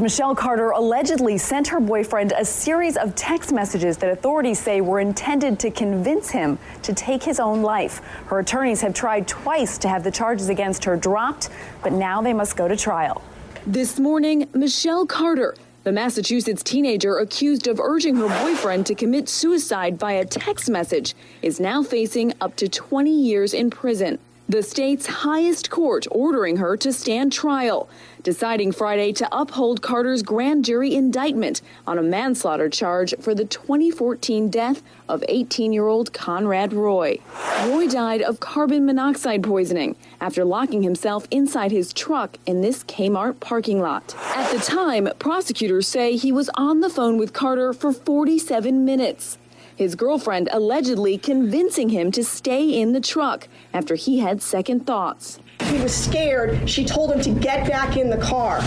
Michelle 0.00 0.34
Carter 0.34 0.70
allegedly 0.70 1.38
sent 1.38 1.68
her 1.68 1.78
boyfriend 1.78 2.32
a 2.36 2.44
series 2.44 2.96
of 2.96 3.14
text 3.14 3.52
messages 3.52 3.96
that 3.98 4.10
authorities 4.10 4.58
say 4.58 4.80
were 4.80 4.98
intended 4.98 5.56
to 5.60 5.70
convince 5.70 6.30
him 6.30 6.58
to 6.82 6.92
take 6.92 7.22
his 7.22 7.38
own 7.38 7.62
life. 7.62 7.98
Her 8.26 8.40
attorneys 8.40 8.80
have 8.80 8.92
tried 8.92 9.28
twice 9.28 9.78
to 9.78 9.88
have 9.88 10.02
the 10.02 10.10
charges 10.10 10.48
against 10.48 10.82
her 10.82 10.96
dropped, 10.96 11.48
but 11.80 11.92
now 11.92 12.20
they 12.20 12.32
must 12.32 12.56
go 12.56 12.66
to 12.66 12.76
trial. 12.76 13.22
This 13.68 14.00
morning, 14.00 14.48
Michelle 14.52 15.06
Carter, 15.06 15.54
the 15.84 15.92
Massachusetts 15.92 16.62
teenager 16.62 17.18
accused 17.18 17.66
of 17.66 17.78
urging 17.78 18.16
her 18.16 18.28
boyfriend 18.42 18.86
to 18.86 18.94
commit 18.94 19.28
suicide 19.28 19.98
via 19.98 20.24
text 20.24 20.70
message, 20.70 21.14
is 21.42 21.60
now 21.60 21.82
facing 21.82 22.32
up 22.40 22.56
to 22.56 22.68
20 22.68 23.10
years 23.10 23.52
in 23.52 23.68
prison. 23.68 24.18
The 24.46 24.62
state's 24.62 25.06
highest 25.06 25.70
court 25.70 26.06
ordering 26.10 26.58
her 26.58 26.76
to 26.76 26.92
stand 26.92 27.32
trial, 27.32 27.88
deciding 28.22 28.72
Friday 28.72 29.10
to 29.14 29.28
uphold 29.32 29.80
Carter's 29.80 30.22
grand 30.22 30.66
jury 30.66 30.94
indictment 30.94 31.62
on 31.86 31.96
a 31.96 32.02
manslaughter 32.02 32.68
charge 32.68 33.14
for 33.20 33.34
the 33.34 33.46
2014 33.46 34.50
death 34.50 34.82
of 35.08 35.24
18 35.30 35.72
year 35.72 35.86
old 35.86 36.12
Conrad 36.12 36.74
Roy. 36.74 37.20
Roy 37.64 37.88
died 37.88 38.20
of 38.20 38.38
carbon 38.38 38.84
monoxide 38.84 39.42
poisoning 39.42 39.96
after 40.20 40.44
locking 40.44 40.82
himself 40.82 41.26
inside 41.30 41.72
his 41.72 41.94
truck 41.94 42.36
in 42.44 42.60
this 42.60 42.84
Kmart 42.84 43.40
parking 43.40 43.80
lot. 43.80 44.14
At 44.34 44.52
the 44.52 44.58
time, 44.58 45.08
prosecutors 45.18 45.88
say 45.88 46.16
he 46.16 46.32
was 46.32 46.50
on 46.54 46.80
the 46.80 46.90
phone 46.90 47.16
with 47.16 47.32
Carter 47.32 47.72
for 47.72 47.94
47 47.94 48.84
minutes 48.84 49.38
his 49.76 49.94
girlfriend 49.94 50.48
allegedly 50.52 51.18
convincing 51.18 51.88
him 51.88 52.10
to 52.12 52.24
stay 52.24 52.68
in 52.68 52.92
the 52.92 53.00
truck 53.00 53.48
after 53.72 53.94
he 53.94 54.18
had 54.18 54.42
second 54.42 54.86
thoughts. 54.86 55.38
He 55.64 55.78
was 55.78 55.94
scared. 55.94 56.68
She 56.68 56.84
told 56.84 57.12
him 57.12 57.20
to 57.22 57.30
get 57.30 57.68
back 57.68 57.96
in 57.96 58.10
the 58.10 58.18
car. 58.18 58.60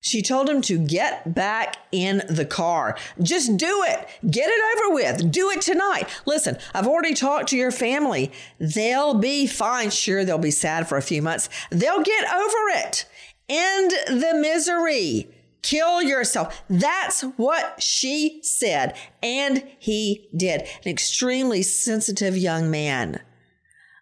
She 0.00 0.18
She 0.18 0.22
told 0.22 0.48
him 0.50 0.60
to 0.62 0.78
get 0.78 1.34
back 1.34 1.76
in 1.90 2.22
the 2.28 2.44
car. 2.44 2.96
Just 3.22 3.56
do 3.56 3.84
it. 3.88 4.08
Get 4.30 4.48
it 4.48 4.76
over 4.76 4.94
with. 4.94 5.32
Do 5.32 5.50
it 5.50 5.62
tonight. 5.62 6.08
Listen, 6.26 6.58
I've 6.74 6.86
already 6.86 7.14
talked 7.14 7.48
to 7.48 7.56
your 7.56 7.72
family. 7.72 8.30
They'll 8.58 9.14
be 9.14 9.46
fine. 9.46 9.90
Sure, 9.90 10.24
they'll 10.24 10.38
be 10.38 10.50
sad 10.50 10.88
for 10.88 10.98
a 10.98 11.02
few 11.02 11.22
months. 11.22 11.48
They'll 11.70 12.02
get 12.02 12.24
over 12.30 12.68
it. 12.84 13.06
End 13.48 13.92
the 14.08 14.38
misery. 14.40 15.33
Kill 15.64 16.02
yourself. 16.02 16.62
That's 16.68 17.22
what 17.22 17.82
she 17.82 18.40
said. 18.42 18.94
And 19.22 19.66
he 19.78 20.28
did. 20.36 20.60
An 20.60 20.90
extremely 20.90 21.62
sensitive 21.62 22.36
young 22.36 22.70
man 22.70 23.22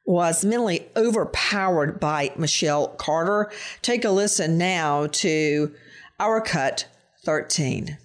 was 0.04 0.44
mentally 0.44 0.88
overpowered 0.96 2.00
by 2.00 2.32
Michelle 2.36 2.88
Carter. 2.88 3.48
Take 3.80 4.04
a 4.04 4.10
listen 4.10 4.58
now 4.58 5.06
to 5.06 5.72
our 6.18 6.40
cut 6.40 6.88
13. 7.24 7.96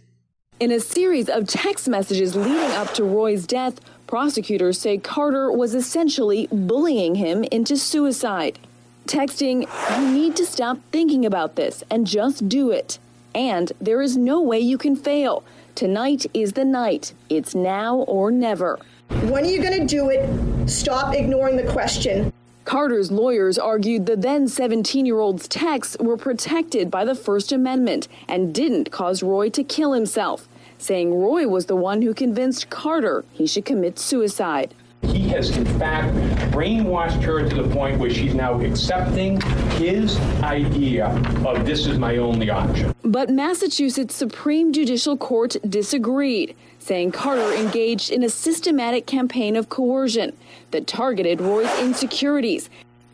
In 0.60 0.72
a 0.72 0.80
series 0.80 1.28
of 1.28 1.48
text 1.48 1.88
messages 1.88 2.36
leading 2.36 2.72
up 2.74 2.94
to 2.94 3.04
Roy's 3.04 3.48
death, 3.48 3.80
prosecutors 4.06 4.78
say 4.80 5.00
Carter 5.00 5.52
was 5.52 5.74
essentially 5.74 6.48
bullying 6.52 7.16
him 7.16 7.44
into 7.46 7.76
suicide. 7.76 8.60
Texting, 9.08 9.68
You 10.00 10.14
need 10.14 10.36
to 10.36 10.46
stop 10.46 10.78
thinking 10.92 11.26
about 11.26 11.56
this 11.56 11.84
and 11.90 12.06
just 12.06 12.48
do 12.48 12.70
it. 12.70 13.00
And 13.38 13.72
there 13.80 14.02
is 14.02 14.18
no 14.18 14.42
way 14.42 14.60
you 14.60 14.80
can 14.80 14.96
fail. 14.96 15.44
Tonight 15.76 16.26
is 16.34 16.54
the 16.54 16.66
night. 16.66 17.14
It's 17.30 17.54
now 17.54 17.98
or 17.98 18.32
never. 18.32 18.80
When 19.10 19.44
are 19.44 19.48
you 19.48 19.62
going 19.62 19.80
to 19.80 19.86
do 19.86 20.10
it? 20.10 20.68
Stop 20.68 21.14
ignoring 21.14 21.56
the 21.56 21.72
question. 21.72 22.34
Carter's 22.66 23.12
lawyers 23.12 23.60
argued 23.60 24.08
the 24.08 24.16
then 24.16 24.48
17 24.48 25.06
year 25.06 25.20
old's 25.20 25.48
texts 25.48 25.96
were 26.00 26.18
protected 26.18 26.90
by 26.90 27.06
the 27.06 27.14
First 27.14 27.52
Amendment 27.52 28.08
and 28.28 28.56
didn't 28.56 28.92
cause 28.92 29.22
Roy 29.22 29.52
to 29.52 29.64
kill 29.64 29.94
himself, 29.94 30.50
saying 30.80 31.14
Roy 31.14 31.48
was 31.48 31.68
the 31.68 31.76
one 31.76 32.02
who 32.02 32.16
convinced 32.16 32.72
Carter 32.72 33.24
he 33.32 33.46
should 33.46 33.66
commit 33.66 34.00
suicide. 34.00 34.74
He 35.04 35.30
has, 35.30 35.56
in 35.56 35.66
fact, 35.80 36.16
brainwashed 36.52 37.22
her 37.24 37.48
to 37.48 37.64
the 37.64 37.70
point 37.70 38.00
where 38.00 38.10
she's 38.10 38.34
now 38.34 38.60
accepting 38.62 39.40
his 39.78 40.18
idea 40.42 41.08
of 41.46 41.66
this 41.66 41.86
is 41.86 41.98
my 41.98 42.18
only 42.18 42.50
option. 42.50 42.94
But 43.04 43.30
Massachusetts 43.30 44.16
Supreme 44.16 44.74
Judicial 44.74 45.16
Court 45.16 45.56
disagreed, 45.70 46.56
saying 46.80 47.12
Carter 47.12 47.54
engaged 47.54 48.10
in 48.10 48.24
a 48.24 48.30
systematic 48.30 49.06
campaign 49.06 49.56
of 49.56 49.70
coercion 49.70 50.36
that 50.72 50.88
targeted 50.88 51.42
Roy's 51.42 51.80
insecurities, 51.80 52.70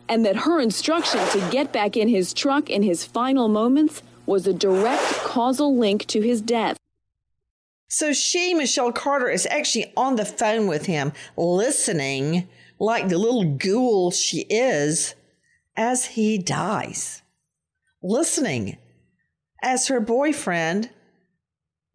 and 0.08 0.24
that 0.24 0.36
her 0.36 0.60
instruction 0.60 1.20
to 1.28 1.50
get 1.50 1.72
back 1.72 1.96
in 1.96 2.08
his 2.08 2.32
truck 2.32 2.70
in 2.70 2.82
his 2.82 3.04
final 3.04 3.48
moments 3.48 4.02
was 4.26 4.46
a 4.46 4.52
direct 4.52 5.02
causal 5.24 5.76
link 5.76 6.06
to 6.06 6.20
his 6.20 6.40
death. 6.40 6.76
So 7.88 8.12
she, 8.12 8.54
Michelle 8.54 8.92
Carter, 8.92 9.28
is 9.28 9.46
actually 9.46 9.92
on 9.96 10.16
the 10.16 10.24
phone 10.24 10.66
with 10.66 10.86
him, 10.86 11.12
listening 11.36 12.48
like 12.78 13.08
the 13.08 13.18
little 13.18 13.56
ghoul 13.56 14.10
she 14.10 14.40
is 14.50 15.14
as 15.76 16.06
he 16.06 16.38
dies. 16.38 17.22
Listening 18.02 18.78
as 19.62 19.88
her 19.88 20.00
boyfriend 20.00 20.90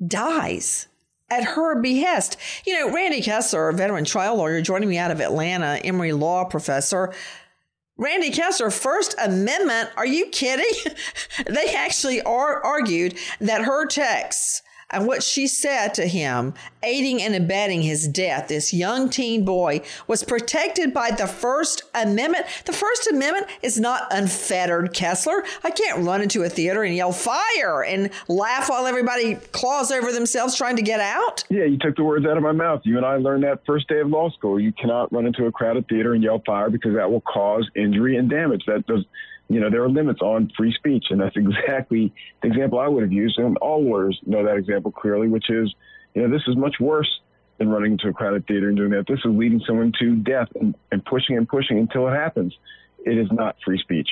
dies 0.05 0.87
at 1.29 1.43
her 1.43 1.79
behest. 1.81 2.37
You 2.65 2.79
know, 2.79 2.93
Randy 2.93 3.21
Kessler, 3.21 3.69
a 3.69 3.73
veteran 3.73 4.05
trial 4.05 4.37
lawyer 4.37 4.61
joining 4.61 4.89
me 4.89 4.97
out 4.97 5.11
of 5.11 5.21
Atlanta, 5.21 5.79
Emory 5.83 6.13
Law 6.13 6.45
professor. 6.45 7.13
Randy 7.97 8.31
Kessler, 8.31 8.71
First 8.71 9.13
Amendment, 9.21 9.89
are 9.97 10.05
you 10.05 10.27
kidding? 10.27 10.93
they 11.45 11.75
actually 11.75 12.21
are 12.21 12.63
argued 12.63 13.15
that 13.41 13.63
her 13.63 13.85
texts 13.85 14.61
and 14.91 15.05
what 15.05 15.21
she 15.23 15.47
said 15.47 15.93
to 15.95 16.07
him, 16.07 16.53
aiding 16.83 17.21
and 17.21 17.35
abetting 17.35 17.81
his 17.81 18.07
death, 18.07 18.47
this 18.47 18.73
young 18.73 19.09
teen 19.09 19.45
boy, 19.45 19.81
was 20.07 20.23
protected 20.23 20.93
by 20.93 21.11
the 21.11 21.27
First 21.27 21.83
Amendment. 21.93 22.45
The 22.65 22.73
First 22.73 23.07
Amendment 23.07 23.47
is 23.61 23.79
not 23.79 24.07
unfettered, 24.11 24.93
Kessler. 24.93 25.43
I 25.63 25.71
can't 25.71 26.05
run 26.05 26.21
into 26.21 26.43
a 26.43 26.49
theater 26.49 26.83
and 26.83 26.95
yell 26.95 27.11
fire 27.11 27.83
and 27.83 28.09
laugh 28.27 28.69
while 28.69 28.87
everybody 28.87 29.35
claws 29.35 29.91
over 29.91 30.11
themselves 30.11 30.55
trying 30.55 30.75
to 30.77 30.81
get 30.81 30.99
out. 30.99 31.43
Yeah, 31.49 31.65
you 31.65 31.77
took 31.77 31.95
the 31.95 32.03
words 32.03 32.25
out 32.25 32.37
of 32.37 32.43
my 32.43 32.51
mouth. 32.51 32.81
You 32.83 32.97
and 32.97 33.05
I 33.05 33.17
learned 33.17 33.43
that 33.43 33.65
first 33.65 33.87
day 33.87 33.99
of 33.99 34.09
law 34.09 34.29
school. 34.31 34.59
You 34.59 34.71
cannot 34.71 35.11
run 35.13 35.25
into 35.25 35.45
a 35.45 35.51
crowded 35.51 35.87
theater 35.87 36.13
and 36.13 36.23
yell 36.23 36.41
fire 36.45 36.69
because 36.69 36.95
that 36.95 37.11
will 37.11 37.21
cause 37.21 37.69
injury 37.75 38.17
and 38.17 38.29
damage. 38.29 38.63
That 38.65 38.87
does 38.87 39.05
you 39.49 39.59
know, 39.59 39.69
there 39.69 39.83
are 39.83 39.89
limits 39.89 40.21
on 40.21 40.51
free 40.55 40.73
speech. 40.73 41.05
And 41.09 41.19
that's 41.19 41.35
exactly 41.35 42.13
the 42.41 42.47
example 42.47 42.79
I 42.79 42.87
would 42.87 43.03
have 43.03 43.11
used. 43.11 43.37
And 43.37 43.57
all 43.57 43.83
lawyers 43.83 44.19
know 44.25 44.45
that 44.45 44.55
example 44.55 44.91
clearly, 44.91 45.27
which 45.27 45.49
is, 45.49 45.73
you 46.13 46.21
know, 46.21 46.29
this 46.29 46.43
is 46.47 46.55
much 46.55 46.75
worse 46.79 47.09
than 47.57 47.69
running 47.69 47.93
into 47.93 48.07
a 48.07 48.13
crowded 48.13 48.47
theater 48.47 48.69
and 48.69 48.77
doing 48.77 48.91
that. 48.91 49.05
This 49.07 49.19
is 49.19 49.25
leading 49.25 49.61
someone 49.67 49.91
to 49.99 50.15
death 50.15 50.47
and, 50.59 50.75
and 50.91 51.03
pushing 51.03 51.37
and 51.37 51.47
pushing 51.47 51.77
until 51.77 52.07
it 52.07 52.11
happens. 52.11 52.55
It 53.05 53.17
is 53.17 53.27
not 53.31 53.57
free 53.65 53.79
speech. 53.79 54.09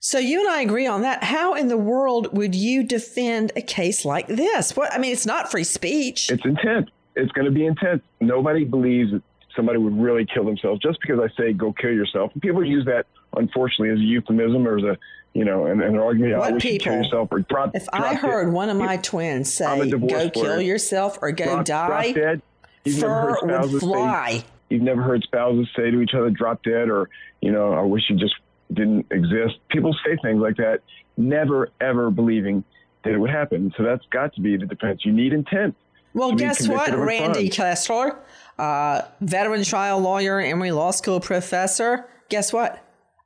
So 0.00 0.18
you 0.18 0.40
and 0.40 0.48
I 0.50 0.60
agree 0.60 0.86
on 0.86 1.00
that. 1.00 1.24
How 1.24 1.54
in 1.54 1.68
the 1.68 1.78
world 1.78 2.36
would 2.36 2.54
you 2.54 2.84
defend 2.84 3.52
a 3.56 3.62
case 3.62 4.04
like 4.04 4.26
this? 4.26 4.76
What 4.76 4.92
I 4.92 4.98
mean, 4.98 5.12
it's 5.12 5.24
not 5.24 5.50
free 5.50 5.64
speech. 5.64 6.30
It's 6.30 6.44
intent. 6.44 6.90
It's 7.16 7.32
going 7.32 7.46
to 7.46 7.50
be 7.50 7.64
intent. 7.64 8.02
Nobody 8.20 8.64
believes 8.64 9.12
that 9.12 9.22
somebody 9.56 9.78
would 9.78 9.98
really 9.98 10.26
kill 10.26 10.44
themselves 10.44 10.80
just 10.80 10.98
because 11.00 11.18
I 11.20 11.34
say 11.40 11.52
go 11.54 11.72
kill 11.72 11.92
yourself. 11.92 12.32
And 12.34 12.42
people 12.42 12.64
use 12.64 12.84
that 12.84 13.06
unfortunately 13.36 13.90
as 13.90 13.98
a 13.98 14.02
euphemism 14.02 14.66
or 14.66 14.78
as 14.78 14.84
a 14.84 14.98
you 15.32 15.44
know 15.44 15.66
an, 15.66 15.82
an 15.82 15.98
argument. 15.98 16.38
What 16.38 16.48
I 16.48 16.52
wish 16.52 16.62
people? 16.62 16.74
you 16.74 16.80
kill 16.80 17.02
yourself 17.02 17.28
or 17.30 17.40
drop. 17.40 17.74
If 17.74 17.86
drop 17.86 18.02
I 18.02 18.14
heard 18.14 18.44
dead. 18.46 18.52
one 18.52 18.70
of 18.70 18.76
my 18.76 18.96
twins 18.98 19.52
say 19.52 19.90
go 19.90 19.96
lawyer. 19.98 20.30
kill 20.30 20.60
yourself 20.60 21.18
or 21.20 21.32
go 21.32 21.44
drop, 21.44 21.64
die, 21.64 22.12
drop 22.12 22.14
dead. 22.14 22.42
You've 22.84 23.00
never 23.00 23.14
heard 23.14 23.38
fur 23.40 23.46
would 23.46 23.50
spouses 23.50 23.80
fly. 23.80 24.30
Say, 24.38 24.44
you've 24.70 24.82
never 24.82 25.02
heard 25.02 25.22
spouses 25.22 25.68
say 25.74 25.90
to 25.90 26.00
each 26.00 26.14
other, 26.14 26.30
"Drop 26.30 26.62
dead," 26.62 26.88
or 26.88 27.08
you 27.40 27.50
know, 27.50 27.72
"I 27.72 27.82
wish 27.82 28.02
you 28.08 28.16
just 28.16 28.34
didn't 28.72 29.06
exist." 29.10 29.58
People 29.70 29.94
say 30.04 30.16
things 30.22 30.40
like 30.40 30.56
that, 30.56 30.80
never 31.16 31.70
ever 31.80 32.10
believing 32.10 32.64
that 33.04 33.12
it 33.12 33.18
would 33.18 33.30
happen. 33.30 33.72
So 33.76 33.82
that's 33.82 34.04
got 34.10 34.34
to 34.34 34.40
be 34.40 34.56
the 34.56 34.66
defense. 34.66 35.04
You 35.04 35.12
need 35.12 35.32
intent. 35.32 35.74
Well, 36.12 36.32
guess 36.32 36.68
what, 36.68 36.94
Randy. 36.94 37.48
Kessler, 37.48 38.16
uh, 38.58 39.02
veteran 39.20 39.64
trial 39.64 39.98
lawyer, 39.98 40.40
Emory 40.40 40.70
Law 40.70 40.92
School 40.92 41.20
professor. 41.20 42.06
Guess 42.28 42.52
what? 42.52 42.83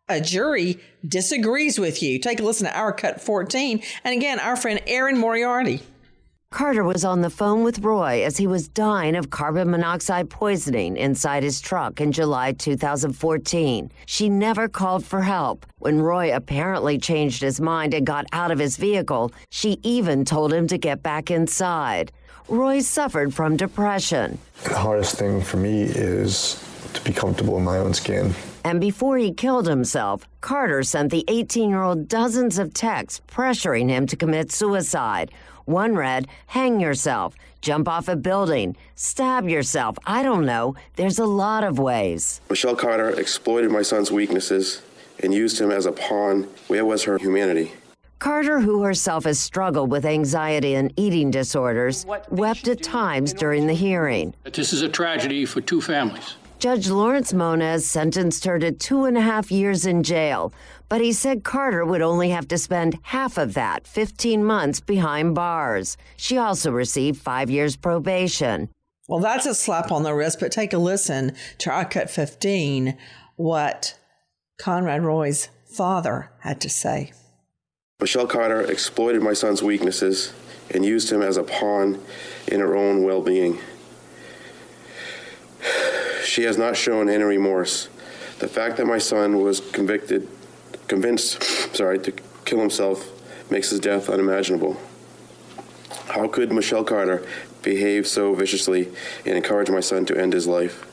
A 0.09 0.21
jury 0.21 0.79
disagrees 1.07 1.79
with 1.79 2.03
you. 2.03 2.19
Take 2.19 2.41
a 2.41 2.43
listen 2.43 2.67
to 2.67 2.77
our 2.77 2.93
cut 2.93 3.21
14. 3.21 3.83
And 4.05 4.17
again, 4.17 4.41
our 4.41 4.57
friend 4.57 4.81
Erin 4.87 5.19
Moriarty. 5.19 5.83
Carter 6.51 6.83
was 6.83 7.05
on 7.05 7.21
the 7.21 7.29
phone 7.29 7.63
with 7.63 7.81
Roy 7.81 8.25
as 8.25 8.39
he 8.39 8.47
was 8.47 8.69
dying 8.69 9.15
of 9.15 9.29
carbon 9.29 9.71
monoxide 9.71 10.31
poisoning 10.31 10.97
inside 10.97 11.43
his 11.43 11.61
truck 11.61 12.01
in 12.01 12.11
July 12.11 12.53
2014. 12.53 13.93
She 14.07 14.31
never 14.31 14.67
called 14.67 15.05
for 15.05 15.21
help. 15.21 15.67
When 15.77 16.01
Roy 16.01 16.35
apparently 16.35 16.97
changed 16.97 17.43
his 17.43 17.61
mind 17.61 17.93
and 17.93 18.07
got 18.07 18.25
out 18.33 18.51
of 18.51 18.59
his 18.59 18.79
vehicle, 18.79 19.31
she 19.51 19.79
even 19.83 20.25
told 20.25 20.55
him 20.55 20.67
to 20.69 20.79
get 20.79 21.03
back 21.03 21.31
inside. 21.31 22.13
Roy 22.49 22.81
suffered 22.81 23.35
from 23.35 23.59
depression. 23.59 24.39
The 24.65 24.79
hardest 24.79 25.17
thing 25.17 25.43
for 25.43 25.59
me 25.59 25.83
is 25.83 26.55
to 26.95 27.03
be 27.03 27.13
comfortable 27.13 27.57
in 27.57 27.65
my 27.65 27.79
own 27.79 27.95
skin. 27.95 28.35
And 28.65 28.81
before 28.81 29.17
he 29.17 29.33
killed 29.33 29.67
himself, 29.67 30.29
Carter 30.41 30.83
sent 30.83 31.11
the 31.11 31.25
18 31.29 31.71
year 31.71 31.83
old 31.83 32.09
dozens 32.09 32.59
of 32.59 32.75
texts 32.75 33.21
pressuring 33.29 33.89
him 33.89 34.07
to 34.07 34.17
commit 34.17 34.53
suicide. 34.53 35.31
One 35.65 35.95
read, 35.95 36.29
Hang 36.47 36.81
yourself, 36.81 37.35
jump 37.61 37.89
off 37.89 38.09
a 38.09 38.17
building, 38.17 38.77
stab 38.95 39.49
yourself. 39.49 39.99
I 40.07 40.23
don't 40.23 40.47
know. 40.47 40.75
There's 40.97 41.19
a 41.19 41.27
lot 41.27 41.63
of 41.63 41.79
ways. 41.79 42.41
Michelle 42.49 42.77
Carter 42.77 43.11
exploited 43.11 43.71
my 43.71 43.83
son's 43.83 44.11
weaknesses 44.11 44.81
and 45.23 45.35
used 45.35 45.61
him 45.61 45.71
as 45.71 45.85
a 45.85 45.93
pawn. 45.93 46.45
Where 46.69 46.87
was 46.87 47.05
her 47.05 47.19
humanity? 47.19 47.73
Carter, 48.19 48.59
who 48.59 48.83
herself 48.83 49.25
has 49.25 49.39
struggled 49.39 49.93
with 49.93 50.05
anxiety 50.05 50.75
and 50.75 50.93
eating 50.97 51.31
disorders, 51.31 52.05
wept 52.31 52.67
at 52.67 52.83
times 52.83 53.33
during 53.33 53.67
the 53.67 53.75
hearing. 53.75 54.35
This 54.43 54.73
is 54.73 54.83
a 54.83 54.89
tragedy 54.89 55.45
for 55.45 55.61
two 55.61 55.81
families. 55.81 56.38
Judge 56.59 56.89
Lawrence 56.89 57.33
Moniz 57.33 57.89
sentenced 57.89 58.45
her 58.45 58.59
to 58.59 58.73
two 58.73 59.05
and 59.05 59.17
a 59.17 59.21
half 59.21 59.53
years 59.53 59.87
in 59.87 60.03
jail, 60.03 60.53
but 60.89 61.01
he 61.01 61.13
said 61.13 61.45
Carter 61.45 61.85
would 61.85 62.03
only 62.03 62.31
have 62.31 62.49
to 62.49 62.59
spend 62.59 62.99
half 63.03 63.39
of 63.39 63.55
that, 63.55 63.87
15 63.87 64.45
months, 64.45 64.81
behind 64.81 65.37
bars. 65.37 65.97
She 66.17 66.37
also 66.37 66.73
received 66.73 67.21
five 67.21 67.49
years 67.49 67.77
probation. 67.77 68.71
Well, 69.07 69.21
that's 69.21 69.47
a 69.47 69.55
slap 69.55 69.93
on 69.93 70.03
the 70.03 70.13
wrist, 70.13 70.41
but 70.41 70.51
take 70.51 70.73
a 70.73 70.79
listen 70.79 71.37
to 71.59 71.71
our 71.71 71.85
cut 71.85 72.11
15, 72.11 72.99
what 73.37 73.97
Conrad 74.59 75.05
Roy's 75.05 75.51
father 75.65 76.33
had 76.41 76.61
to 76.63 76.69
say. 76.69 77.13
Michelle 78.01 78.27
Carter 78.27 78.63
exploited 78.63 79.23
my 79.23 79.33
son's 79.33 79.63
weaknesses 79.63 80.33
and 80.73 80.85
used 80.85 81.13
him 81.13 81.23
as 81.23 81.37
a 81.37 81.45
pawn 81.45 82.03
in 82.49 82.59
her 82.59 82.75
own 82.75 83.05
well 83.05 83.23
being. 83.23 83.61
She 86.25 86.43
has 86.45 86.59
not 86.59 86.77
shown 86.77 87.09
any 87.09 87.25
remorse. 87.25 87.89
The 88.39 88.49
fact 88.49 88.77
that 88.77 88.87
my 88.87 88.99
son 88.99 89.43
was 89.43 89.61
convicted, 89.61 90.29
convinced, 90.87 91.43
sorry, 91.75 91.99
to 92.01 92.13
kill 92.45 92.61
himself 92.61 93.11
makes 93.51 93.71
his 93.71 93.81
death 93.81 94.09
unimaginable. 94.09 94.77
How 96.07 96.29
could 96.29 96.53
Michelle 96.53 96.85
Carter 96.85 97.27
behave 97.63 98.07
so 98.07 98.35
viciously 98.35 98.89
and 99.27 99.37
encourage 99.37 99.71
my 99.71 99.81
son 99.81 100.07
to 100.07 100.19
end 100.19 100.33
his 100.33 100.47
life? 100.47 100.85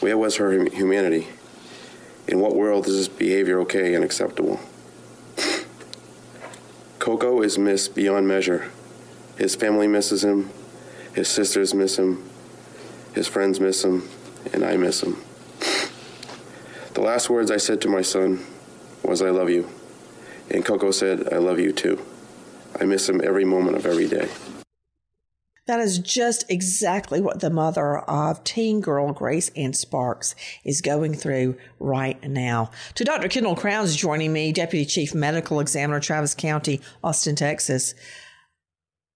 Where 0.00 0.18
was 0.18 0.36
her 0.36 0.50
humanity? 0.68 1.28
In 2.26 2.40
what 2.40 2.56
world 2.56 2.86
is 2.86 2.96
this 2.96 3.08
behavior 3.08 3.60
okay 3.60 3.94
and 3.94 4.04
acceptable? 4.04 4.60
Coco 6.98 7.42
is 7.42 7.58
missed 7.58 7.94
beyond 7.94 8.26
measure. 8.26 8.70
His 9.36 9.54
family 9.54 9.86
misses 9.86 10.24
him, 10.24 10.50
his 11.14 11.28
sisters 11.28 11.74
miss 11.74 11.98
him, 11.98 12.28
his 13.14 13.28
friends 13.28 13.60
miss 13.60 13.84
him, 13.84 14.08
and 14.52 14.64
I 14.64 14.76
miss 14.76 15.02
him. 15.02 15.16
The 16.94 17.00
last 17.00 17.30
words 17.30 17.50
I 17.50 17.56
said 17.56 17.80
to 17.82 17.88
my 17.88 18.02
son 18.02 18.44
was, 19.02 19.22
I 19.22 19.30
love 19.30 19.50
you. 19.50 19.68
And 20.50 20.64
Coco 20.64 20.90
said, 20.90 21.32
I 21.32 21.38
love 21.38 21.58
you 21.58 21.72
too. 21.72 22.00
I 22.80 22.84
miss 22.84 23.08
him 23.08 23.20
every 23.22 23.44
moment 23.44 23.76
of 23.76 23.86
every 23.86 24.08
day. 24.08 24.28
That 25.66 25.80
is 25.80 25.98
just 25.98 26.44
exactly 26.50 27.22
what 27.22 27.40
the 27.40 27.48
mother 27.48 27.98
of 28.00 28.44
teen 28.44 28.82
girl 28.82 29.12
Grace 29.12 29.48
Ann 29.56 29.72
Sparks 29.72 30.34
is 30.62 30.82
going 30.82 31.14
through 31.14 31.56
right 31.78 32.22
now. 32.22 32.70
To 32.96 33.04
Dr. 33.04 33.28
Kendall 33.28 33.56
Crowns 33.56 33.96
joining 33.96 34.32
me, 34.32 34.52
Deputy 34.52 34.84
Chief 34.84 35.14
Medical 35.14 35.60
Examiner, 35.60 36.00
Travis 36.00 36.34
County, 36.34 36.82
Austin, 37.02 37.34
Texas. 37.34 37.94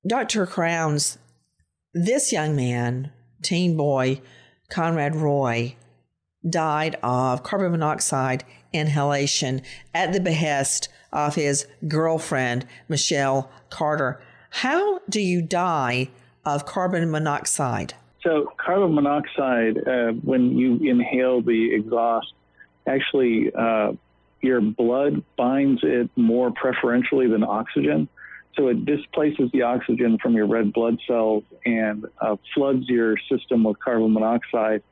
Dr. 0.06 0.46
Crowns, 0.46 1.18
this 1.92 2.32
young 2.32 2.56
man, 2.56 3.12
teen 3.42 3.76
boy, 3.76 4.20
Conrad 4.70 5.16
Roy, 5.16 5.76
died 6.48 6.96
of 7.02 7.42
carbon 7.42 7.72
monoxide 7.72 8.44
inhalation 8.72 9.62
at 9.94 10.12
the 10.12 10.20
behest 10.20 10.88
of 11.12 11.34
his 11.34 11.66
girlfriend, 11.86 12.66
Michelle 12.88 13.50
Carter. 13.70 14.20
How 14.50 15.00
do 15.08 15.20
you 15.20 15.42
die 15.42 16.10
of 16.44 16.66
carbon 16.66 17.10
monoxide? 17.10 17.94
So, 18.22 18.52
carbon 18.56 18.94
monoxide, 18.94 19.78
uh, 19.86 20.12
when 20.22 20.56
you 20.56 20.76
inhale 20.76 21.40
the 21.40 21.74
exhaust, 21.74 22.32
actually 22.86 23.52
uh, 23.56 23.92
your 24.40 24.60
blood 24.60 25.22
binds 25.36 25.80
it 25.82 26.10
more 26.16 26.50
preferentially 26.50 27.28
than 27.28 27.44
oxygen. 27.44 28.08
So, 28.58 28.68
it 28.68 28.84
displaces 28.84 29.50
the 29.52 29.62
oxygen 29.62 30.18
from 30.20 30.34
your 30.34 30.46
red 30.46 30.72
blood 30.72 30.98
cells 31.06 31.44
and 31.64 32.04
uh, 32.20 32.36
floods 32.54 32.88
your 32.88 33.16
system 33.30 33.62
with 33.62 33.78
carbon 33.78 34.12
monoxide, 34.12 34.82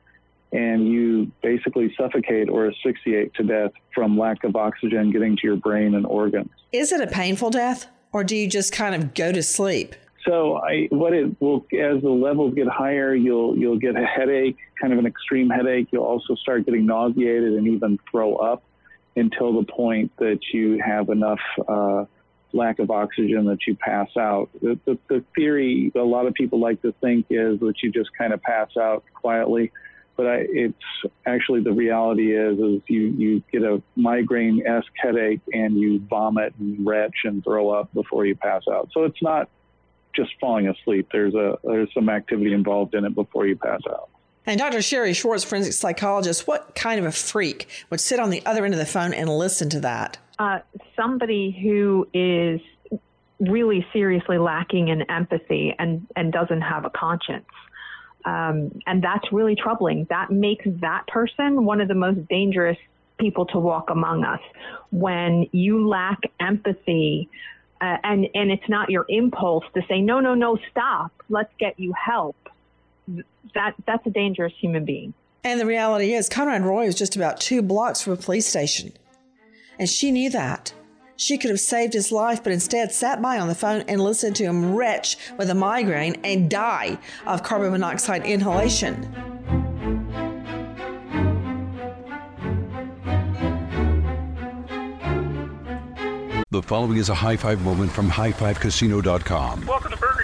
and 0.53 0.87
you 0.87 1.31
basically 1.43 1.93
suffocate 1.97 2.49
or 2.49 2.67
asphyxiate 2.67 3.33
to 3.35 3.43
death 3.43 3.71
from 3.93 4.17
lack 4.17 4.45
of 4.45 4.55
oxygen 4.55 5.11
getting 5.11 5.35
to 5.35 5.41
your 5.43 5.57
brain 5.57 5.95
and 5.95 6.05
organs. 6.05 6.49
Is 6.71 6.93
it 6.93 7.01
a 7.01 7.07
painful 7.07 7.49
death, 7.49 7.87
or 8.13 8.23
do 8.23 8.37
you 8.37 8.47
just 8.47 8.71
kind 8.71 8.95
of 8.95 9.13
go 9.13 9.33
to 9.33 9.43
sleep? 9.43 9.95
So 10.25 10.57
I, 10.57 10.87
what 10.89 11.13
it 11.13 11.39
will, 11.41 11.65
as 11.73 12.01
the 12.01 12.09
levels 12.09 12.53
get 12.53 12.67
higher, 12.67 13.15
you'll 13.15 13.57
you'll 13.57 13.79
get 13.79 13.95
a 13.95 14.05
headache, 14.05 14.57
kind 14.79 14.93
of 14.93 14.99
an 14.99 15.05
extreme 15.05 15.49
headache. 15.49 15.87
You'll 15.91 16.03
also 16.03 16.35
start 16.35 16.65
getting 16.65 16.85
nauseated 16.85 17.53
and 17.53 17.67
even 17.67 17.99
throw 18.09 18.35
up 18.35 18.63
until 19.15 19.53
the 19.59 19.65
point 19.65 20.11
that 20.17 20.39
you 20.53 20.81
have 20.85 21.09
enough 21.09 21.39
uh, 21.67 22.05
lack 22.57 22.79
of 22.79 22.91
oxygen 22.91 23.45
that 23.45 23.59
you 23.65 23.75
pass 23.75 24.09
out. 24.17 24.49
The, 24.61 24.79
the, 24.85 24.97
the 25.07 25.23
theory 25.35 25.91
a 25.95 25.99
lot 25.99 26.25
of 26.25 26.33
people 26.33 26.59
like 26.59 26.81
to 26.81 26.93
think 27.01 27.27
is 27.29 27.59
that 27.59 27.75
you 27.81 27.91
just 27.91 28.09
kind 28.17 28.33
of 28.33 28.41
pass 28.41 28.75
out 28.77 29.03
quietly, 29.13 29.71
but 30.15 30.27
I, 30.27 30.45
it's 30.49 30.75
actually 31.25 31.61
the 31.61 31.71
reality 31.71 32.35
is 32.35 32.57
is 32.57 32.81
you 32.87 33.01
you 33.17 33.43
get 33.51 33.63
a 33.63 33.81
migraine 33.95 34.65
esque 34.65 34.91
headache 34.97 35.41
and 35.53 35.77
you 35.79 35.99
vomit 36.09 36.53
and 36.59 36.85
retch 36.85 37.15
and 37.23 37.43
throw 37.43 37.69
up 37.69 37.93
before 37.93 38.25
you 38.25 38.35
pass 38.35 38.63
out. 38.69 38.89
So 38.93 39.03
it's 39.03 39.21
not 39.21 39.49
just 40.15 40.31
falling 40.41 40.67
asleep. 40.67 41.07
There's 41.11 41.35
a 41.35 41.57
there's 41.63 41.93
some 41.93 42.09
activity 42.09 42.53
involved 42.53 42.95
in 42.95 43.05
it 43.05 43.15
before 43.15 43.45
you 43.45 43.55
pass 43.55 43.81
out. 43.89 44.09
And 44.47 44.59
Dr. 44.59 44.81
Sherry 44.81 45.13
Schwartz, 45.13 45.43
forensic 45.43 45.73
psychologist, 45.73 46.47
what 46.47 46.73
kind 46.73 46.99
of 46.99 47.05
a 47.05 47.11
freak 47.11 47.67
would 47.89 47.99
sit 47.99 48.17
on 48.17 48.29
the 48.29 48.45
other 48.45 48.63
end 48.63 48.73
of 48.73 48.79
the 48.79 48.85
phone 48.85 49.13
and 49.13 49.29
listen 49.29 49.69
to 49.71 49.79
that? 49.81 50.17
Uh, 50.39 50.59
somebody 50.95 51.51
who 51.51 52.07
is 52.13 52.61
really 53.39 53.85
seriously 53.93 54.37
lacking 54.37 54.87
in 54.87 55.03
empathy 55.03 55.75
and, 55.77 56.07
and 56.15 56.31
doesn't 56.31 56.61
have 56.61 56.85
a 56.85 56.89
conscience. 56.89 57.45
Um, 58.25 58.79
and 58.85 59.03
that's 59.03 59.31
really 59.31 59.55
troubling. 59.55 60.05
That 60.09 60.31
makes 60.31 60.65
that 60.81 61.07
person 61.07 61.65
one 61.65 61.81
of 61.81 61.87
the 61.87 61.95
most 61.95 62.27
dangerous 62.27 62.77
people 63.19 63.45
to 63.47 63.59
walk 63.59 63.89
among 63.89 64.23
us. 64.23 64.41
When 64.91 65.47
you 65.51 65.87
lack 65.87 66.19
empathy, 66.39 67.29
uh, 67.81 67.97
and 68.03 68.27
and 68.33 68.51
it's 68.51 68.67
not 68.67 68.89
your 68.89 69.05
impulse 69.07 69.63
to 69.73 69.81
say 69.87 70.01
no 70.01 70.19
no 70.19 70.33
no 70.33 70.57
stop 70.71 71.11
let's 71.29 71.53
get 71.59 71.79
you 71.79 71.93
help 71.93 72.35
that 73.53 73.75
that's 73.85 74.05
a 74.07 74.09
dangerous 74.09 74.53
human 74.59 74.83
being 74.83 75.13
and 75.43 75.59
the 75.59 75.65
reality 75.65 76.13
is 76.13 76.27
conrad 76.27 76.63
roy 76.63 76.85
is 76.85 76.95
just 76.95 77.15
about 77.15 77.39
two 77.39 77.61
blocks 77.61 78.01
from 78.01 78.13
a 78.13 78.17
police 78.17 78.47
station 78.47 78.91
and 79.79 79.89
she 79.89 80.11
knew 80.11 80.29
that 80.29 80.73
she 81.15 81.37
could 81.37 81.49
have 81.49 81.59
saved 81.59 81.93
his 81.93 82.11
life 82.11 82.43
but 82.43 82.51
instead 82.51 82.91
sat 82.91 83.21
by 83.21 83.39
on 83.39 83.47
the 83.47 83.55
phone 83.55 83.81
and 83.87 84.01
listened 84.01 84.35
to 84.35 84.43
him 84.43 84.75
retch 84.75 85.17
with 85.37 85.49
a 85.49 85.55
migraine 85.55 86.15
and 86.23 86.49
die 86.49 86.97
of 87.25 87.43
carbon 87.43 87.71
monoxide 87.71 88.25
inhalation 88.25 89.11
The 96.49 96.63
following 96.63 96.97
is 96.97 97.09
a 97.09 97.13
high 97.13 97.35
five 97.35 97.61
moment 97.61 97.91
from 97.91 98.09
highfivecasino.com. 98.09 99.65
Welcome 99.67 99.91
to 99.91 99.97
Burger 99.97 100.16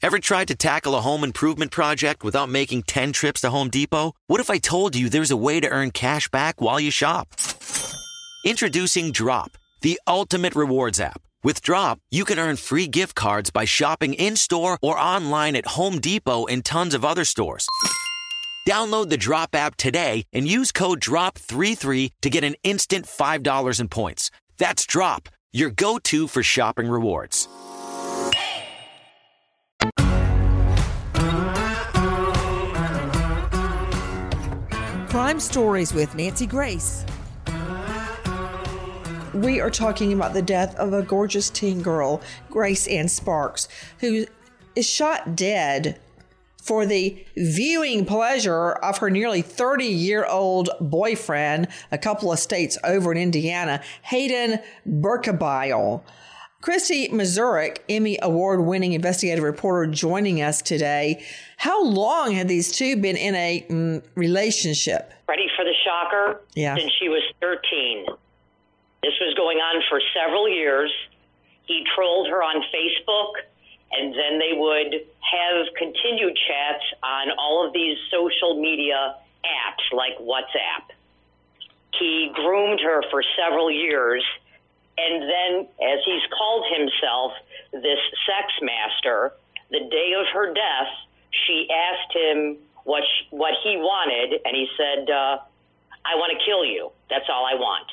Ever 0.00 0.20
tried 0.20 0.46
to 0.48 0.54
tackle 0.54 0.94
a 0.94 1.00
home 1.00 1.24
improvement 1.24 1.72
project 1.72 2.22
without 2.22 2.48
making 2.48 2.84
10 2.84 3.12
trips 3.12 3.40
to 3.40 3.50
Home 3.50 3.68
Depot? 3.68 4.14
What 4.28 4.38
if 4.38 4.48
I 4.48 4.58
told 4.58 4.94
you 4.94 5.08
there's 5.08 5.32
a 5.32 5.36
way 5.36 5.58
to 5.58 5.68
earn 5.68 5.90
cash 5.90 6.28
back 6.28 6.60
while 6.60 6.78
you 6.78 6.92
shop? 6.92 7.34
Introducing 8.44 9.10
Drop, 9.10 9.58
the 9.80 10.00
ultimate 10.06 10.54
rewards 10.54 11.00
app. 11.00 11.20
With 11.42 11.62
Drop, 11.62 11.98
you 12.12 12.24
can 12.24 12.38
earn 12.38 12.54
free 12.54 12.86
gift 12.86 13.16
cards 13.16 13.50
by 13.50 13.64
shopping 13.64 14.14
in 14.14 14.36
store 14.36 14.78
or 14.82 14.96
online 14.96 15.56
at 15.56 15.66
Home 15.66 15.98
Depot 15.98 16.46
and 16.46 16.64
tons 16.64 16.94
of 16.94 17.04
other 17.04 17.24
stores. 17.24 17.66
Download 18.68 19.08
the 19.08 19.16
Drop 19.16 19.52
app 19.56 19.74
today 19.74 20.26
and 20.32 20.46
use 20.46 20.70
code 20.70 21.00
DROP33 21.00 22.12
to 22.22 22.30
get 22.30 22.44
an 22.44 22.54
instant 22.62 23.04
$5 23.04 23.80
in 23.80 23.88
points. 23.88 24.30
That's 24.58 24.86
Drop, 24.86 25.28
your 25.52 25.70
go 25.70 25.98
to 25.98 26.28
for 26.28 26.44
shopping 26.44 26.88
rewards. 26.88 27.48
Crime 35.18 35.40
Stories 35.40 35.92
with 35.92 36.14
Nancy 36.14 36.46
Grace. 36.46 37.04
We 39.34 39.60
are 39.60 39.68
talking 39.68 40.12
about 40.12 40.32
the 40.32 40.42
death 40.42 40.76
of 40.76 40.92
a 40.92 41.02
gorgeous 41.02 41.50
teen 41.50 41.82
girl, 41.82 42.22
Grace 42.48 42.86
Ann 42.86 43.08
Sparks, 43.08 43.66
who 43.98 44.26
is 44.76 44.88
shot 44.88 45.34
dead 45.34 45.98
for 46.62 46.86
the 46.86 47.26
viewing 47.36 48.04
pleasure 48.04 48.70
of 48.70 48.98
her 48.98 49.10
nearly 49.10 49.42
30 49.42 49.86
year 49.86 50.24
old 50.24 50.70
boyfriend, 50.80 51.66
a 51.90 51.98
couple 51.98 52.30
of 52.30 52.38
states 52.38 52.78
over 52.84 53.10
in 53.10 53.18
Indiana, 53.18 53.82
Hayden 54.02 54.60
Berkebile. 54.86 56.04
Christy 56.60 57.08
Mazurek, 57.10 57.78
Emmy 57.88 58.18
Award 58.20 58.62
winning 58.64 58.92
investigative 58.92 59.44
reporter, 59.44 59.88
joining 59.90 60.42
us 60.42 60.60
today. 60.60 61.24
How 61.56 61.84
long 61.84 62.32
had 62.32 62.48
these 62.48 62.72
two 62.72 62.96
been 62.96 63.16
in 63.16 63.36
a 63.36 63.64
mm, 63.70 64.02
relationship? 64.16 65.12
Ready 65.28 65.46
for 65.54 65.64
the 65.64 65.74
shocker? 65.84 66.40
Yeah. 66.54 66.74
Since 66.74 66.92
she 66.98 67.08
was 67.08 67.22
13. 67.40 68.06
This 69.04 69.14
was 69.20 69.34
going 69.36 69.58
on 69.58 69.82
for 69.88 70.00
several 70.12 70.48
years. 70.48 70.92
He 71.66 71.84
trolled 71.94 72.26
her 72.28 72.42
on 72.42 72.64
Facebook, 72.74 73.34
and 73.92 74.12
then 74.12 74.40
they 74.40 74.58
would 74.58 74.94
have 74.94 75.66
continued 75.76 76.36
chats 76.48 76.82
on 77.04 77.28
all 77.38 77.64
of 77.64 77.72
these 77.72 77.96
social 78.10 78.60
media 78.60 79.14
apps 79.46 79.96
like 79.96 80.18
WhatsApp. 80.18 80.90
He 82.00 82.32
groomed 82.34 82.80
her 82.80 83.02
for 83.10 83.22
several 83.36 83.70
years 83.70 84.24
and 84.98 85.22
then, 85.22 85.68
as 85.82 86.00
he's 86.04 86.22
called 86.36 86.64
himself, 86.76 87.32
this 87.72 88.00
sex 88.26 88.52
master, 88.62 89.32
The 89.70 89.80
day 89.80 90.14
of 90.18 90.26
her 90.32 90.54
death, 90.54 90.92
she 91.30 91.68
asked 91.70 92.16
him 92.16 92.56
what 92.84 93.04
sh 93.04 93.26
what 93.30 93.52
he 93.62 93.76
wanted, 93.76 94.40
and 94.44 94.56
he 94.56 94.66
said, 94.78 95.10
uh, 95.10 95.38
"I 96.04 96.14
want 96.16 96.32
to 96.32 96.44
kill 96.44 96.64
you. 96.64 96.90
That's 97.10 97.28
all 97.28 97.44
I 97.44 97.54
want." 97.54 97.92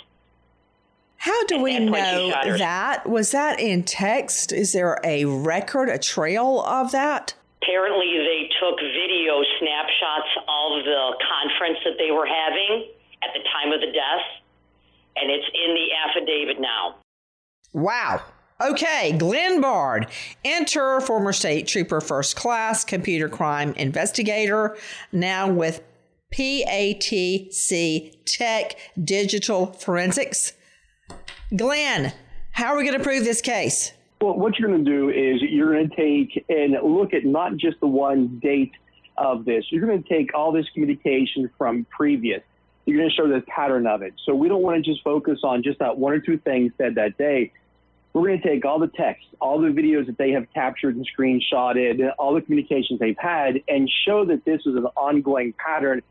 How 1.18 1.44
do 1.46 1.62
we 1.62 1.80
know 1.80 2.30
that? 2.30 3.08
Was 3.08 3.32
that 3.32 3.60
in 3.60 3.84
text? 3.84 4.54
Is 4.54 4.74
there 4.74 5.00
a 5.04 5.26
record, 5.26 5.90
a 5.90 5.98
trail 5.98 6.62
of 6.62 6.92
that? 6.92 7.34
Apparently, 7.62 8.12
they 8.20 8.50
took 8.60 8.80
video 8.80 9.44
snapshots 9.60 10.32
of 10.48 10.86
the 10.86 11.18
conference 11.28 11.80
that 11.84 11.98
they 11.98 12.12
were 12.12 12.28
having 12.28 12.88
at 13.24 13.34
the 13.34 13.42
time 13.50 13.74
of 13.74 13.82
the 13.82 13.92
death, 13.92 14.26
and 15.16 15.32
it's 15.32 15.48
in 15.54 15.74
the 15.74 15.88
affidavit 16.08 16.62
now. 16.62 16.96
Wow. 17.74 18.22
Okay, 18.62 19.12
Glenn 19.18 19.60
Bard, 19.60 20.08
enter 20.46 21.02
former 21.02 21.34
state 21.34 21.68
trooper 21.68 22.00
first 22.00 22.38
class 22.38 22.86
computer 22.86 23.28
crime 23.28 23.74
investigator, 23.74 24.78
now 25.12 25.52
with 25.52 25.84
PATC 26.34 28.14
Tech 28.26 28.76
Digital 29.02 29.74
Forensics. 29.74 30.54
Glenn, 31.56 32.14
how 32.52 32.68
are 32.68 32.78
we 32.78 32.86
going 32.86 32.98
to 32.98 33.04
prove 33.04 33.26
this 33.26 33.42
case? 33.42 33.92
Well, 34.22 34.38
what 34.38 34.58
you're 34.58 34.70
going 34.70 34.86
to 34.86 34.90
do 34.92 35.10
is 35.10 35.42
you're 35.42 35.74
going 35.74 35.90
to 35.90 35.96
take 35.96 36.46
and 36.48 36.78
look 36.82 37.14
at 37.14 37.26
not 37.26 37.58
just 37.58 37.80
the 37.82 37.88
one 37.88 38.40
date 38.42 38.72
of 39.18 39.44
this. 39.44 39.66
You're 39.70 39.86
going 39.86 40.02
to 40.02 40.10
take 40.10 40.34
all 40.34 40.54
this 40.54 40.66
communication 40.74 41.50
from 41.58 41.86
previous. 41.90 42.42
You're 42.86 42.98
going 42.98 43.10
to 43.10 43.16
show 43.16 43.28
the 43.28 43.42
pattern 43.42 43.88
of 43.88 44.02
it. 44.02 44.14
So 44.26 44.36
we 44.36 44.48
don't 44.48 44.62
want 44.62 44.84
to 44.84 44.92
just 44.92 45.04
focus 45.04 45.40
on 45.44 45.64
just 45.64 45.80
that 45.80 45.98
one 45.98 46.14
or 46.14 46.20
two 46.20 46.38
things 46.38 46.72
said 46.78 46.96
that 46.96 47.18
day. 47.18 47.52
We're 48.14 48.28
going 48.28 48.42
to 48.42 48.48
take 48.48 48.64
all 48.64 48.80
the 48.80 48.88
text, 48.88 49.26
all 49.42 49.60
the 49.60 49.68
videos 49.70 50.06
that 50.06 50.18
they 50.18 50.32
have 50.32 50.48
captured 50.54 50.96
and 50.96 51.06
screenshotted, 51.06 52.14
all 52.18 52.34
the 52.34 52.42
communications 52.42 53.00
they've 53.00 53.18
had, 53.18 53.62
and 53.68 53.92
show 54.06 54.24
that 54.26 54.46
this 54.46 54.62
is 54.66 54.76
an 54.76 54.86
ongoing 54.96 55.54
pattern 55.54 56.02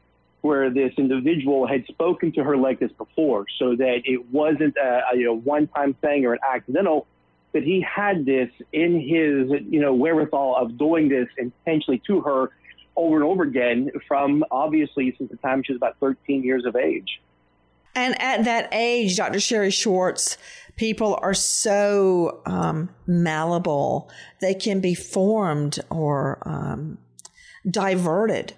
where 0.43 0.69
this 0.69 0.93
individual 0.99 1.67
had 1.67 1.87
spoken 1.87 2.31
to 2.33 2.45
her 2.45 2.59
like 2.59 2.79
this 2.79 2.93
before, 2.93 3.47
so 3.59 3.75
that 3.77 4.03
it 4.05 4.31
wasn't 4.31 4.77
a, 4.77 5.01
a 5.11 5.17
you 5.17 5.25
know 5.25 5.35
one-time 5.35 5.95
thing 5.95 6.27
or 6.27 6.35
an 6.35 6.41
accidental, 6.47 7.07
that 7.55 7.63
he 7.63 7.81
had 7.81 8.27
this 8.27 8.51
in 8.71 9.01
his 9.01 9.63
you 9.71 9.81
know 9.81 9.95
wherewithal 9.95 10.57
of 10.57 10.77
doing 10.77 11.09
this 11.09 11.29
intentionally 11.39 12.03
to 12.07 12.21
her 12.21 12.51
over 12.97 13.17
and 13.17 13.25
over 13.25 13.43
again 13.43 13.91
from 14.07 14.45
obviously 14.51 15.15
since 15.19 15.31
the 15.31 15.37
time 15.39 15.63
she 15.65 15.73
was 15.73 15.79
about 15.79 15.97
13 16.01 16.43
years 16.43 16.65
of 16.65 16.77
age. 16.77 17.21
And 17.95 18.21
at 18.21 18.45
that 18.45 18.69
age, 18.73 19.17
Dr. 19.17 19.39
Sherry 19.39 19.71
Schwartz, 19.71 20.37
people 20.77 21.19
are 21.23 21.35
so 21.35 22.43
um, 22.45 22.91
malleable. 23.07 24.11
They 24.41 24.55
can 24.55 24.81
be 24.81 24.95
formed 24.95 25.79
or 25.91 26.43
um, 26.47 26.99
diverted 27.69 28.55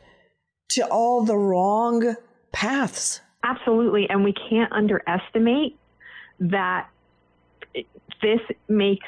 to 0.71 0.87
all 0.87 1.25
the 1.25 1.37
wrong 1.37 2.17
paths. 2.53 3.21
Absolutely. 3.45 4.09
And 4.09 4.25
we 4.25 4.33
can't 4.33 4.73
underestimate 4.73 5.79
that 6.41 6.89
this 8.23 8.41
makes 8.69 9.07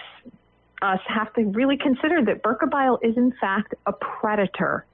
us 0.82 1.00
have 1.06 1.32
to 1.34 1.44
really 1.44 1.76
consider 1.76 2.24
that 2.24 2.42
Berkebile 2.42 2.98
is, 3.02 3.16
in 3.16 3.32
fact, 3.40 3.74
a 3.86 3.92
predator. 3.92 4.84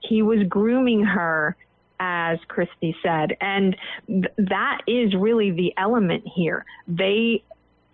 He 0.00 0.22
was 0.22 0.46
grooming 0.48 1.04
her 1.04 1.56
as 2.00 2.38
Christy 2.48 2.96
said. 3.02 3.36
And 3.40 3.76
th- 4.08 4.24
that 4.36 4.80
is 4.88 5.14
really 5.14 5.52
the 5.52 5.72
element 5.76 6.24
here. 6.26 6.64
They 6.88 7.44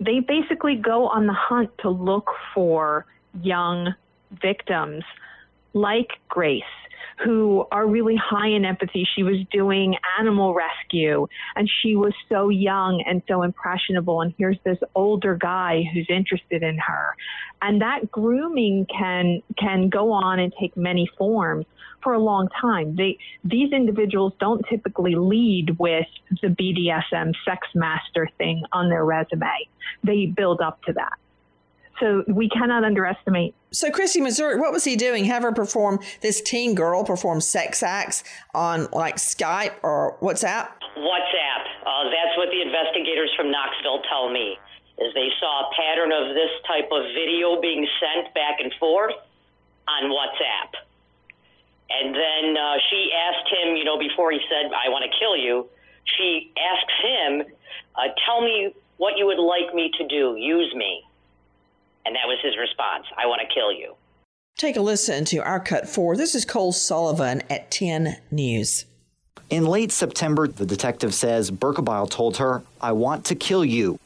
they 0.01 0.21
basically 0.21 0.77
go 0.77 1.09
on 1.09 1.27
the 1.27 1.35
hunt 1.35 1.71
to 1.79 1.91
look 1.91 2.31
for 2.55 3.05
young 3.43 3.95
victims 4.41 5.03
like 5.73 6.09
Grace 6.29 6.63
who 7.25 7.67
are 7.73 7.87
really 7.87 8.17
high 8.17 8.49
in 8.49 8.65
empathy. 8.65 9.07
She 9.17 9.23
was 9.23 9.37
doing 9.51 9.97
animal 10.19 10.55
rescue 10.55 11.27
and 11.57 11.69
she 11.83 11.97
was 11.97 12.13
so 12.29 12.49
young 12.49 13.03
and 13.07 13.23
so 13.27 13.43
impressionable. 13.43 14.21
And 14.21 14.33
here's 14.39 14.59
this 14.65 14.79
older 14.95 15.37
guy 15.37 15.83
who's 15.93 16.07
interested 16.09 16.63
in 16.63 16.79
her. 16.79 17.17
And 17.61 17.81
that 17.83 18.11
grooming 18.11 18.87
can, 18.87 19.43
can 19.59 19.89
go 19.89 20.13
on 20.13 20.39
and 20.39 20.53
take 20.61 20.77
many 20.77 21.11
forms 21.19 21.67
for 22.03 22.13
a 22.13 22.21
long 22.21 22.49
time. 22.61 22.95
They, 22.95 23.19
these 23.43 23.73
individuals 23.73 24.33
don't 24.39 24.65
typically 24.69 25.17
lead 25.17 25.77
with 25.79 26.07
the 26.41 26.49
BDSM 26.49 27.33
sex 27.45 27.67
master 27.75 28.29
thing 28.39 28.63
on 28.73 28.89
their 28.89 29.05
resume. 29.05 29.69
They 30.05 30.27
build 30.27 30.61
up 30.61 30.83
to 30.85 30.93
that. 30.93 31.19
So 32.01 32.23
we 32.29 32.49
cannot 32.49 32.85
underestimate. 32.85 33.57
So 33.71 33.91
Christy 33.91 34.21
Mazurek, 34.21 34.59
what 34.59 34.73
was 34.73 34.85
he 34.85 34.97
doing? 34.97 35.25
Have 35.27 35.43
her 35.43 35.53
perform 35.53 36.01
this 36.23 36.41
teen 36.41 36.75
girl 36.75 37.05
perform 37.05 37.41
sex 37.41 37.83
acts 37.83 38.25
on 38.55 38.89
like 38.93 39.17
Skype 39.17 39.75
or 39.83 40.17
WhatsApp? 40.23 40.69
WhatsApp. 40.97 41.63
Uh, 41.85 42.05
that's 42.09 42.37
what 42.37 42.49
the 42.51 42.63
investigators 42.63 43.31
from 43.37 43.51
Knoxville 43.51 44.01
tell 44.09 44.31
me. 44.33 44.57
Is 44.99 45.13
they 45.15 45.29
saw 45.39 45.69
a 45.69 45.75
pattern 45.77 46.11
of 46.13 46.35
this 46.35 46.51
type 46.67 46.89
of 46.91 47.05
video 47.13 47.61
being 47.61 47.87
sent 48.01 48.35
back 48.35 48.59
and 48.59 48.73
forth 48.81 49.15
on 49.87 50.11
WhatsApp. 50.11 50.73
And 51.91 52.15
then 52.15 52.57
uh, 52.57 52.77
she 52.91 53.11
asked 53.13 53.49
him, 53.53 53.77
you 53.77 53.85
know, 53.85 53.99
before 53.99 54.33
he 54.33 54.41
said, 54.49 54.73
I 54.73 54.89
want 54.89 55.05
to 55.05 55.19
kill 55.19 55.37
you, 55.37 55.69
she 56.05 56.53
asks 56.57 56.95
him, 57.05 57.55
uh, 57.97 58.13
Tell 58.27 58.41
me 58.41 58.75
what 58.97 59.17
you 59.17 59.27
would 59.27 59.39
like 59.39 59.75
me 59.75 59.91
to 59.99 60.07
do. 60.07 60.37
Use 60.37 60.75
me. 60.75 61.05
And 62.09 62.17
that 62.17 62.27
was 62.27 62.39
his 62.43 62.57
response 62.57 63.05
I 63.19 63.27
want 63.27 63.43
to 63.47 63.55
kill 63.55 63.71
you. 63.71 63.95
Take 64.57 64.79
a 64.79 64.81
listen 64.81 65.27
to 65.27 65.45
our 65.45 65.61
cut 65.61 65.87
four. 65.87 66.17
This 66.17 66.35
is 66.35 66.47
Cole 66.47 66.73
Sullivan 66.73 67.43
at 67.51 67.71
10 67.71 68.17
News. 68.31 68.87
In 69.51 69.67
late 69.67 69.93
September, 69.93 70.49
the 70.49 70.65
detective 70.65 71.13
says 71.13 71.51
Berkebile 71.51 72.09
told 72.09 72.39
her, 72.39 72.63
I 72.81 72.93
want 72.93 73.27
to 73.27 73.35
kill 73.35 73.63
you. 73.63 74.01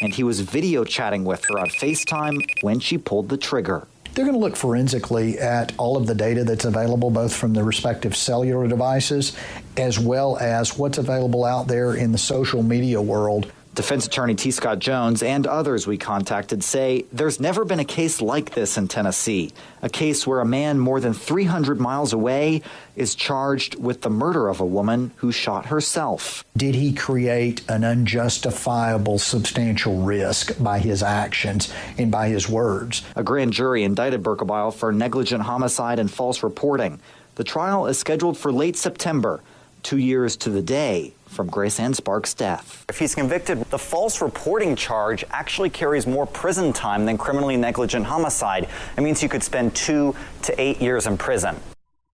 And 0.00 0.12
he 0.12 0.24
was 0.24 0.40
video 0.40 0.82
chatting 0.82 1.24
with 1.24 1.44
her 1.44 1.56
on 1.56 1.68
FaceTime 1.68 2.36
when 2.62 2.80
she 2.80 2.98
pulled 2.98 3.28
the 3.28 3.36
trigger. 3.36 3.86
They're 4.14 4.24
going 4.24 4.34
to 4.34 4.40
look 4.40 4.56
forensically 4.56 5.38
at 5.38 5.72
all 5.78 5.96
of 5.96 6.08
the 6.08 6.16
data 6.16 6.42
that's 6.42 6.64
available, 6.64 7.10
both 7.10 7.32
from 7.32 7.52
the 7.52 7.62
respective 7.62 8.16
cellular 8.16 8.66
devices 8.66 9.36
as 9.76 10.00
well 10.00 10.36
as 10.38 10.76
what's 10.76 10.98
available 10.98 11.44
out 11.44 11.68
there 11.68 11.94
in 11.94 12.10
the 12.10 12.18
social 12.18 12.64
media 12.64 13.00
world 13.00 13.52
Defense 13.76 14.06
attorney 14.06 14.34
T. 14.34 14.52
Scott 14.52 14.78
Jones 14.78 15.22
and 15.22 15.46
others 15.46 15.86
we 15.86 15.98
contacted 15.98 16.64
say 16.64 17.04
there's 17.12 17.38
never 17.38 17.62
been 17.62 17.78
a 17.78 17.84
case 17.84 18.22
like 18.22 18.54
this 18.54 18.78
in 18.78 18.88
Tennessee, 18.88 19.52
a 19.82 19.90
case 19.90 20.26
where 20.26 20.40
a 20.40 20.46
man 20.46 20.78
more 20.78 20.98
than 20.98 21.12
300 21.12 21.78
miles 21.78 22.14
away 22.14 22.62
is 22.96 23.14
charged 23.14 23.74
with 23.78 24.00
the 24.00 24.08
murder 24.08 24.48
of 24.48 24.60
a 24.60 24.64
woman 24.64 25.12
who 25.16 25.30
shot 25.30 25.66
herself. 25.66 26.42
Did 26.56 26.74
he 26.74 26.94
create 26.94 27.68
an 27.68 27.84
unjustifiable 27.84 29.18
substantial 29.18 30.00
risk 30.00 30.56
by 30.58 30.78
his 30.78 31.02
actions 31.02 31.70
and 31.98 32.10
by 32.10 32.28
his 32.28 32.48
words? 32.48 33.02
A 33.14 33.22
grand 33.22 33.52
jury 33.52 33.84
indicted 33.84 34.22
Berkebile 34.22 34.72
for 34.72 34.90
negligent 34.90 35.42
homicide 35.42 35.98
and 35.98 36.10
false 36.10 36.42
reporting. 36.42 36.98
The 37.34 37.44
trial 37.44 37.88
is 37.88 37.98
scheduled 37.98 38.38
for 38.38 38.50
late 38.50 38.78
September, 38.78 39.42
two 39.82 39.98
years 39.98 40.34
to 40.38 40.48
the 40.48 40.62
day 40.62 41.12
from 41.28 41.48
Grace 41.48 41.78
Ann 41.78 41.94
Sparks' 41.94 42.34
death. 42.34 42.84
If 42.88 42.98
he's 42.98 43.14
convicted, 43.14 43.64
the 43.70 43.78
false 43.78 44.22
reporting 44.22 44.76
charge 44.76 45.24
actually 45.30 45.70
carries 45.70 46.06
more 46.06 46.26
prison 46.26 46.72
time 46.72 47.04
than 47.06 47.18
criminally 47.18 47.56
negligent 47.56 48.06
homicide. 48.06 48.68
It 48.96 49.00
means 49.00 49.22
you 49.22 49.28
could 49.28 49.42
spend 49.42 49.74
two 49.74 50.14
to 50.42 50.60
eight 50.60 50.80
years 50.80 51.06
in 51.06 51.18
prison. 51.18 51.56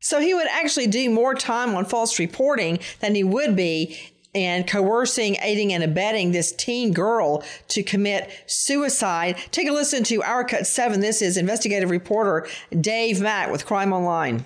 So 0.01 0.21
he 0.21 0.35
would 0.35 0.49
actually 0.49 0.89
do 0.89 1.09
more 1.11 1.35
time 1.35 1.77
on 1.77 1.85
false 1.85 2.19
reporting 2.19 2.81
than 3.01 3.15
he 3.15 3.23
would 3.23 3.55
be 3.55 3.97
in 4.35 4.65
coercing, 4.65 5.37
aiding, 5.43 5.73
and 5.73 5.85
abetting 5.85 6.33
this 6.33 6.53
teen 6.53 6.93
girl 6.93 7.45
to 7.69 7.83
commit 7.83 8.31
suicide. 8.47 9.37
Take 9.51 9.69
a 9.69 9.73
listen 9.73 10.05
to 10.05 10.23
Our 10.23 10.45
Cut 10.45 10.67
7. 10.67 11.01
This 11.01 11.23
is 11.23 11.37
investigative 11.37 11.91
reporter 11.91 12.49
Dave 12.81 13.21
Mack 13.21 13.51
with 13.51 13.67
Crime 13.67 13.93
Online. 13.93 14.45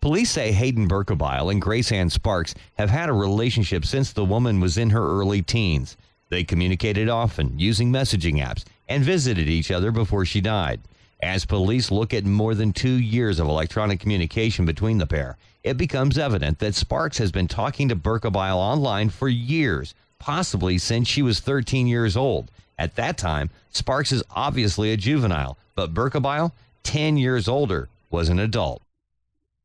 Police 0.00 0.30
say 0.30 0.52
Hayden 0.52 0.88
Berkebile 0.88 1.50
and 1.50 1.60
Grace 1.60 1.90
Ann 1.90 2.08
Sparks 2.08 2.54
have 2.74 2.88
had 2.88 3.08
a 3.08 3.12
relationship 3.12 3.84
since 3.84 4.12
the 4.12 4.24
woman 4.24 4.60
was 4.60 4.78
in 4.78 4.90
her 4.90 5.04
early 5.04 5.42
teens. 5.42 5.96
They 6.28 6.44
communicated 6.44 7.08
often 7.08 7.58
using 7.58 7.90
messaging 7.90 8.36
apps 8.36 8.64
and 8.88 9.02
visited 9.02 9.48
each 9.48 9.72
other 9.72 9.90
before 9.90 10.24
she 10.24 10.40
died. 10.40 10.80
As 11.20 11.44
police 11.44 11.90
look 11.90 12.14
at 12.14 12.24
more 12.24 12.54
than 12.54 12.72
two 12.72 12.92
years 12.92 13.40
of 13.40 13.48
electronic 13.48 13.98
communication 13.98 14.64
between 14.64 14.98
the 14.98 15.06
pair, 15.06 15.36
it 15.64 15.76
becomes 15.76 16.16
evident 16.16 16.60
that 16.60 16.76
Sparks 16.76 17.18
has 17.18 17.32
been 17.32 17.48
talking 17.48 17.88
to 17.88 17.96
Berkebile 17.96 18.54
online 18.54 19.08
for 19.08 19.28
years, 19.28 19.94
possibly 20.20 20.78
since 20.78 21.08
she 21.08 21.22
was 21.22 21.40
13 21.40 21.88
years 21.88 22.16
old. 22.16 22.52
At 22.78 22.94
that 22.94 23.18
time, 23.18 23.50
Sparks 23.70 24.12
is 24.12 24.22
obviously 24.30 24.92
a 24.92 24.96
juvenile, 24.96 25.58
but 25.74 25.92
Berkebile, 25.92 26.52
10 26.84 27.16
years 27.16 27.48
older, 27.48 27.88
was 28.10 28.28
an 28.28 28.38
adult. 28.38 28.80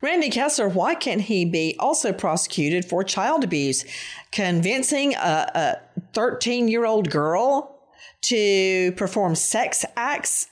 Randy 0.03 0.29
Kessler, 0.29 0.67
why 0.67 0.95
can't 0.95 1.21
he 1.21 1.45
be 1.45 1.77
also 1.79 2.11
prosecuted 2.11 2.83
for 2.83 3.05
child 3.05 3.45
abuse? 3.45 3.85
Convincing 4.33 5.15
a 5.15 5.79
13 6.11 6.67
year 6.67 6.85
old 6.85 7.09
girl 7.09 7.79
to 8.23 8.91
perform 8.97 9.33
sex 9.33 9.85
acts 9.95 10.47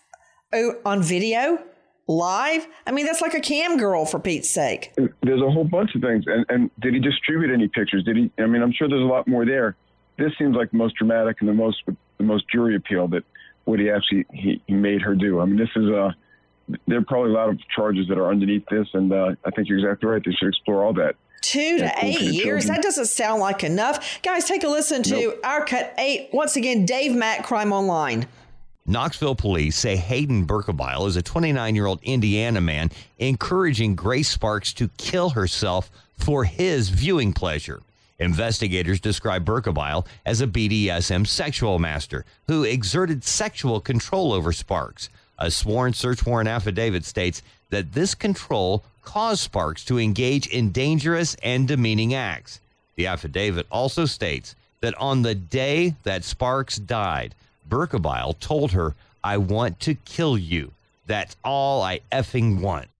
on 0.85 1.03
video? 1.03 1.59
live? 2.07 2.67
I 2.85 2.91
mean, 2.91 3.05
that's 3.05 3.21
like 3.21 3.33
a 3.33 3.39
cam 3.39 3.77
girl 3.77 4.05
for 4.05 4.19
Pete's 4.19 4.49
sake. 4.49 4.91
There's 5.21 5.41
a 5.41 5.49
whole 5.49 5.63
bunch 5.63 5.95
of 5.95 6.01
things. 6.01 6.25
And, 6.27 6.45
and 6.49 6.71
did 6.81 6.93
he 6.93 6.99
distribute 6.99 7.53
any 7.53 7.69
pictures? 7.69 8.03
Did 8.03 8.17
he? 8.17 8.31
I 8.37 8.47
mean, 8.47 8.61
I'm 8.61 8.73
sure 8.73 8.89
there's 8.89 9.03
a 9.03 9.05
lot 9.05 9.29
more 9.29 9.45
there. 9.45 9.77
This 10.17 10.33
seems 10.37 10.55
like 10.55 10.71
the 10.71 10.77
most 10.77 10.95
dramatic 10.95 11.37
and 11.39 11.47
the 11.47 11.53
most 11.53 11.83
the 12.17 12.23
most 12.23 12.49
jury 12.49 12.75
appeal 12.75 13.07
that 13.09 13.23
what 13.63 13.79
he 13.79 13.89
actually 13.89 14.25
he, 14.33 14.61
he 14.67 14.73
made 14.73 15.01
her 15.01 15.15
do. 15.15 15.39
I 15.39 15.45
mean, 15.45 15.57
this 15.57 15.69
is 15.75 15.85
a 15.85 16.13
there 16.87 16.99
are 16.99 17.03
probably 17.03 17.31
a 17.31 17.33
lot 17.33 17.49
of 17.49 17.59
charges 17.75 18.07
that 18.07 18.17
are 18.17 18.29
underneath 18.29 18.65
this, 18.69 18.87
and 18.93 19.11
uh, 19.11 19.35
I 19.45 19.51
think 19.51 19.67
you're 19.67 19.79
exactly 19.79 20.09
right. 20.09 20.21
They 20.23 20.31
should 20.31 20.49
explore 20.49 20.83
all 20.83 20.93
that. 20.93 21.15
Two 21.41 21.79
to 21.79 21.91
eight 22.05 22.21
years. 22.21 22.67
That 22.67 22.83
doesn't 22.83 23.07
sound 23.07 23.41
like 23.41 23.63
enough. 23.63 24.21
Guys, 24.21 24.45
take 24.45 24.63
a 24.63 24.67
listen 24.67 25.01
to 25.03 25.15
nope. 25.15 25.39
our 25.43 25.65
cut 25.65 25.93
eight. 25.97 26.29
Once 26.31 26.55
again, 26.55 26.85
Dave 26.85 27.15
Mack, 27.15 27.43
Crime 27.43 27.73
Online. 27.73 28.27
Knoxville 28.85 29.35
police 29.35 29.77
say 29.77 29.95
Hayden 29.95 30.45
Berkebile 30.45 31.07
is 31.07 31.15
a 31.15 31.21
29 31.21 31.75
year 31.75 31.85
old 31.85 31.99
Indiana 32.03 32.61
man 32.61 32.89
encouraging 33.19 33.95
Grace 33.95 34.29
Sparks 34.29 34.73
to 34.73 34.89
kill 34.97 35.31
herself 35.31 35.91
for 36.15 36.43
his 36.43 36.89
viewing 36.89 37.33
pleasure. 37.33 37.81
Investigators 38.19 38.99
describe 38.99 39.45
Berkebile 39.45 40.05
as 40.25 40.41
a 40.41 40.47
BDSM 40.47 41.25
sexual 41.25 41.79
master 41.79 42.23
who 42.47 42.63
exerted 42.63 43.23
sexual 43.23 43.79
control 43.79 44.31
over 44.31 44.51
Sparks. 44.51 45.09
A 45.41 45.49
sworn 45.49 45.93
search 45.93 46.23
warrant 46.23 46.47
affidavit 46.47 47.03
states 47.03 47.41
that 47.71 47.93
this 47.93 48.13
control 48.13 48.83
caused 49.01 49.41
Sparks 49.41 49.83
to 49.85 49.97
engage 49.97 50.45
in 50.45 50.71
dangerous 50.71 51.35
and 51.41 51.67
demeaning 51.67 52.13
acts. 52.13 52.59
The 52.95 53.07
affidavit 53.07 53.65
also 53.71 54.05
states 54.05 54.53
that 54.81 54.93
on 54.99 55.23
the 55.23 55.33
day 55.33 55.95
that 56.03 56.23
Sparks 56.23 56.77
died, 56.77 57.33
Berkebile 57.67 58.39
told 58.39 58.73
her, 58.73 58.93
I 59.23 59.37
want 59.37 59.79
to 59.79 59.95
kill 59.95 60.37
you. 60.37 60.73
That's 61.07 61.35
all 61.43 61.81
I 61.81 62.01
effing 62.11 62.61
want 62.61 62.90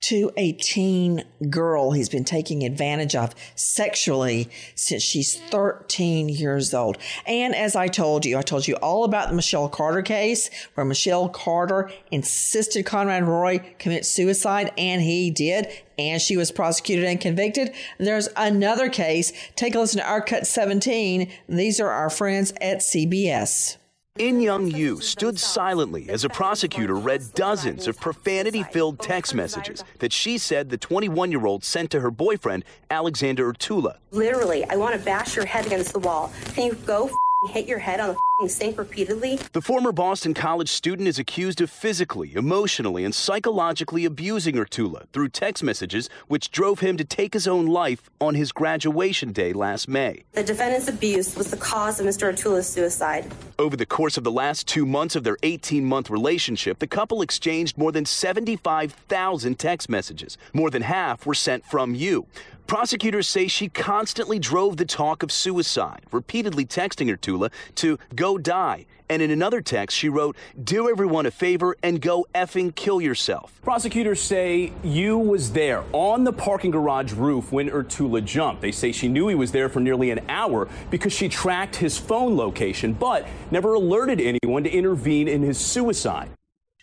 to 0.00 0.30
a 0.36 0.52
teen 0.52 1.24
girl 1.50 1.92
he's 1.92 2.08
been 2.08 2.24
taking 2.24 2.64
advantage 2.64 3.14
of 3.14 3.34
sexually 3.54 4.48
since 4.74 5.02
she's 5.02 5.36
13 5.36 6.28
years 6.28 6.72
old. 6.72 6.98
And 7.26 7.54
as 7.54 7.74
I 7.74 7.88
told 7.88 8.24
you, 8.24 8.38
I 8.38 8.42
told 8.42 8.68
you 8.68 8.74
all 8.76 9.04
about 9.04 9.28
the 9.28 9.34
Michelle 9.34 9.68
Carter 9.68 10.02
case 10.02 10.50
where 10.74 10.86
Michelle 10.86 11.28
Carter 11.28 11.90
insisted 12.10 12.86
Conrad 12.86 13.26
Roy 13.26 13.58
commit 13.78 14.06
suicide 14.06 14.72
and 14.78 15.02
he 15.02 15.30
did. 15.30 15.68
And 15.98 16.22
she 16.22 16.36
was 16.36 16.52
prosecuted 16.52 17.04
and 17.04 17.20
convicted. 17.20 17.72
There's 17.98 18.28
another 18.36 18.88
case. 18.88 19.32
Take 19.56 19.74
a 19.74 19.80
listen 19.80 20.00
to 20.00 20.08
our 20.08 20.22
cut 20.22 20.46
17. 20.46 21.28
These 21.48 21.80
are 21.80 21.90
our 21.90 22.08
friends 22.08 22.52
at 22.60 22.78
CBS. 22.78 23.78
Inyoung 24.18 24.76
You 24.76 25.00
stood 25.00 25.38
silently 25.38 26.10
as 26.10 26.24
a 26.24 26.28
prosecutor 26.28 26.94
read 26.94 27.22
dozens 27.34 27.86
of 27.86 28.00
profanity 28.00 28.64
filled 28.64 28.98
text 28.98 29.32
messages 29.32 29.84
that 30.00 30.12
she 30.12 30.38
said 30.38 30.70
the 30.70 30.76
21 30.76 31.30
year 31.30 31.46
old 31.46 31.62
sent 31.62 31.92
to 31.92 32.00
her 32.00 32.10
boyfriend, 32.10 32.64
Alexander 32.90 33.52
Urtula. 33.52 33.98
Literally, 34.10 34.64
I 34.64 34.74
want 34.74 34.98
to 34.98 35.04
bash 35.04 35.36
your 35.36 35.46
head 35.46 35.66
against 35.66 35.92
the 35.92 36.00
wall. 36.00 36.32
Can 36.54 36.66
you 36.66 36.74
go 36.84 37.08
hit 37.50 37.68
your 37.68 37.78
head 37.78 38.00
on 38.00 38.08
the 38.08 38.27
sink 38.46 38.78
repeatedly. 38.78 39.36
The 39.52 39.60
former 39.60 39.90
Boston 39.90 40.32
College 40.32 40.68
student 40.68 41.08
is 41.08 41.18
accused 41.18 41.60
of 41.60 41.70
physically, 41.70 42.34
emotionally, 42.36 43.04
and 43.04 43.12
psychologically 43.12 44.04
abusing 44.04 44.54
Urtula 44.54 45.06
through 45.12 45.30
text 45.30 45.64
messages, 45.64 46.08
which 46.28 46.52
drove 46.52 46.78
him 46.78 46.96
to 46.98 47.04
take 47.04 47.34
his 47.34 47.48
own 47.48 47.66
life 47.66 48.08
on 48.20 48.36
his 48.36 48.52
graduation 48.52 49.32
day 49.32 49.52
last 49.52 49.88
May. 49.88 50.22
The 50.32 50.44
defendant's 50.44 50.86
abuse 50.86 51.34
was 51.34 51.50
the 51.50 51.56
cause 51.56 51.98
of 51.98 52.06
Mr. 52.06 52.32
Urtula's 52.32 52.68
suicide. 52.68 53.26
Over 53.58 53.76
the 53.76 53.86
course 53.86 54.16
of 54.16 54.22
the 54.22 54.30
last 54.30 54.68
two 54.68 54.86
months 54.86 55.16
of 55.16 55.24
their 55.24 55.38
18 55.42 55.84
month 55.84 56.08
relationship, 56.08 56.78
the 56.78 56.86
couple 56.86 57.22
exchanged 57.22 57.76
more 57.76 57.90
than 57.90 58.04
75,000 58.04 59.58
text 59.58 59.88
messages. 59.88 60.38
More 60.52 60.70
than 60.70 60.82
half 60.82 61.26
were 61.26 61.34
sent 61.34 61.64
from 61.64 61.96
you. 61.96 62.26
Prosecutors 62.68 63.26
say 63.26 63.48
she 63.48 63.70
constantly 63.70 64.38
drove 64.38 64.76
the 64.76 64.84
talk 64.84 65.22
of 65.22 65.32
suicide, 65.32 66.02
repeatedly 66.12 66.66
texting 66.66 67.08
Urtula 67.08 67.50
to 67.76 67.98
go 68.14 68.27
die. 68.36 68.86
And 69.08 69.22
in 69.22 69.30
another 69.30 69.62
text, 69.62 69.96
she 69.96 70.08
wrote, 70.08 70.36
Do 70.62 70.90
everyone 70.90 71.24
a 71.24 71.30
favor 71.30 71.76
and 71.82 72.00
go 72.00 72.26
effing 72.34 72.74
kill 72.74 73.00
yourself. 73.00 73.58
Prosecutors 73.62 74.20
say 74.20 74.72
you 74.82 75.16
was 75.16 75.52
there 75.52 75.84
on 75.92 76.24
the 76.24 76.32
parking 76.32 76.70
garage 76.70 77.12
roof 77.12 77.50
when 77.50 77.70
Urtula 77.70 78.22
jumped. 78.22 78.60
They 78.60 78.72
say 78.72 78.92
she 78.92 79.08
knew 79.08 79.28
he 79.28 79.34
was 79.34 79.52
there 79.52 79.68
for 79.68 79.80
nearly 79.80 80.10
an 80.10 80.20
hour 80.28 80.68
because 80.90 81.12
she 81.12 81.28
tracked 81.28 81.76
his 81.76 81.96
phone 81.96 82.36
location, 82.36 82.92
but 82.92 83.26
never 83.50 83.74
alerted 83.74 84.20
anyone 84.20 84.64
to 84.64 84.70
intervene 84.70 85.28
in 85.28 85.42
his 85.42 85.58
suicide. 85.58 86.28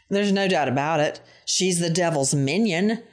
There's 0.10 0.32
no 0.32 0.48
doubt 0.48 0.68
about 0.68 1.00
it. 1.00 1.22
She's 1.46 1.80
the 1.80 1.90
devil's 1.90 2.34
minion. 2.34 3.04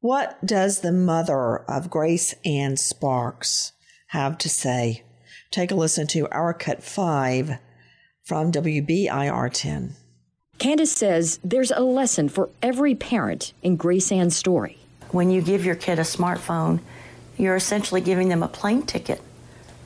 What 0.00 0.44
does 0.44 0.80
the 0.80 0.92
mother 0.92 1.58
of 1.70 1.90
Grace 1.90 2.34
Ann 2.44 2.76
Sparks 2.76 3.72
have 4.08 4.38
to 4.38 4.48
say? 4.48 5.04
Take 5.50 5.72
a 5.72 5.74
listen 5.74 6.06
to 6.08 6.28
our 6.28 6.54
cut 6.54 6.80
five 6.80 7.58
from 8.22 8.52
WBIR 8.52 9.50
10. 9.52 9.94
Candace 10.58 10.92
says 10.92 11.40
there's 11.42 11.72
a 11.72 11.80
lesson 11.80 12.28
for 12.28 12.50
every 12.62 12.94
parent 12.94 13.52
in 13.60 13.74
Grace 13.74 14.12
Ann's 14.12 14.36
story. 14.36 14.78
When 15.10 15.28
you 15.28 15.42
give 15.42 15.64
your 15.64 15.74
kid 15.74 15.98
a 15.98 16.02
smartphone, 16.02 16.78
you're 17.36 17.56
essentially 17.56 18.00
giving 18.00 18.28
them 18.28 18.44
a 18.44 18.48
plane 18.48 18.82
ticket 18.82 19.20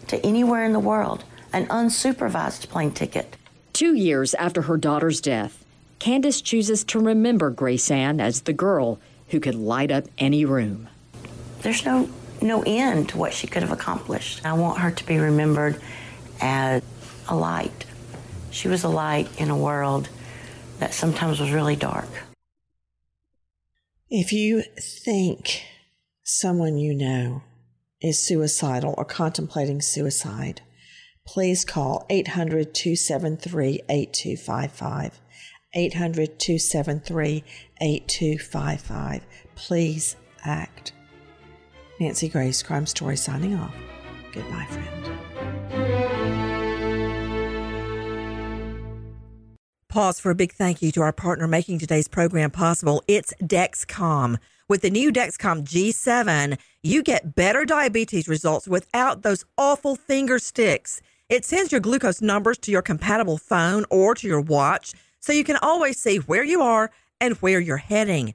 to 0.08 0.18
anywhere 0.26 0.64
in 0.64 0.74
the 0.74 0.80
world, 0.80 1.24
an 1.50 1.66
unsupervised 1.68 2.68
plane 2.68 2.90
ticket. 2.90 3.34
Two 3.72 3.94
years 3.94 4.34
after 4.34 4.62
her 4.62 4.76
daughter's 4.76 5.22
death, 5.22 5.64
Candace 5.98 6.42
chooses 6.42 6.84
to 6.84 6.98
remember 6.98 7.48
Grace 7.48 7.90
Ann 7.90 8.20
as 8.20 8.42
the 8.42 8.52
girl 8.52 8.98
who 9.28 9.40
could 9.40 9.54
light 9.54 9.90
up 9.90 10.04
any 10.18 10.44
room. 10.44 10.90
There's 11.62 11.86
no 11.86 12.10
no 12.42 12.62
end 12.66 13.10
to 13.10 13.18
what 13.18 13.32
she 13.32 13.46
could 13.46 13.62
have 13.62 13.72
accomplished. 13.72 14.44
I 14.44 14.52
want 14.54 14.80
her 14.80 14.90
to 14.90 15.06
be 15.06 15.18
remembered 15.18 15.80
as 16.40 16.82
a 17.28 17.36
light. 17.36 17.86
She 18.50 18.68
was 18.68 18.84
a 18.84 18.88
light 18.88 19.28
in 19.38 19.50
a 19.50 19.56
world 19.56 20.08
that 20.78 20.94
sometimes 20.94 21.40
was 21.40 21.50
really 21.50 21.76
dark. 21.76 22.08
If 24.10 24.32
you 24.32 24.62
think 24.80 25.62
someone 26.22 26.78
you 26.78 26.94
know 26.94 27.42
is 28.00 28.18
suicidal 28.18 28.94
or 28.96 29.04
contemplating 29.04 29.80
suicide, 29.80 30.60
please 31.26 31.64
call 31.64 32.06
800 32.10 32.74
273 32.74 33.80
8255. 33.88 35.20
800 35.74 36.38
273 36.38 37.44
8255. 37.80 39.26
Please 39.56 40.16
act. 40.44 40.92
Nancy 42.04 42.28
Grace, 42.28 42.62
Crime 42.62 42.84
Story 42.84 43.16
signing 43.16 43.54
off. 43.54 43.74
Goodbye, 44.30 44.66
friend. 44.68 44.90
Pause 49.88 50.20
for 50.20 50.30
a 50.30 50.34
big 50.34 50.52
thank 50.52 50.82
you 50.82 50.92
to 50.92 51.00
our 51.00 51.14
partner 51.14 51.48
making 51.48 51.78
today's 51.78 52.08
program 52.08 52.50
possible. 52.50 53.02
It's 53.08 53.32
Dexcom. 53.42 54.36
With 54.68 54.82
the 54.82 54.90
new 54.90 55.10
Dexcom 55.10 55.64
G7, 55.64 56.58
you 56.82 57.02
get 57.02 57.34
better 57.34 57.64
diabetes 57.64 58.28
results 58.28 58.68
without 58.68 59.22
those 59.22 59.46
awful 59.56 59.96
finger 59.96 60.38
sticks. 60.38 61.00
It 61.30 61.46
sends 61.46 61.72
your 61.72 61.80
glucose 61.80 62.20
numbers 62.20 62.58
to 62.58 62.70
your 62.70 62.82
compatible 62.82 63.38
phone 63.38 63.86
or 63.88 64.14
to 64.16 64.26
your 64.26 64.42
watch 64.42 64.92
so 65.20 65.32
you 65.32 65.44
can 65.44 65.56
always 65.62 65.98
see 65.98 66.18
where 66.18 66.44
you 66.44 66.60
are 66.60 66.90
and 67.18 67.36
where 67.36 67.60
you're 67.60 67.78
heading. 67.78 68.34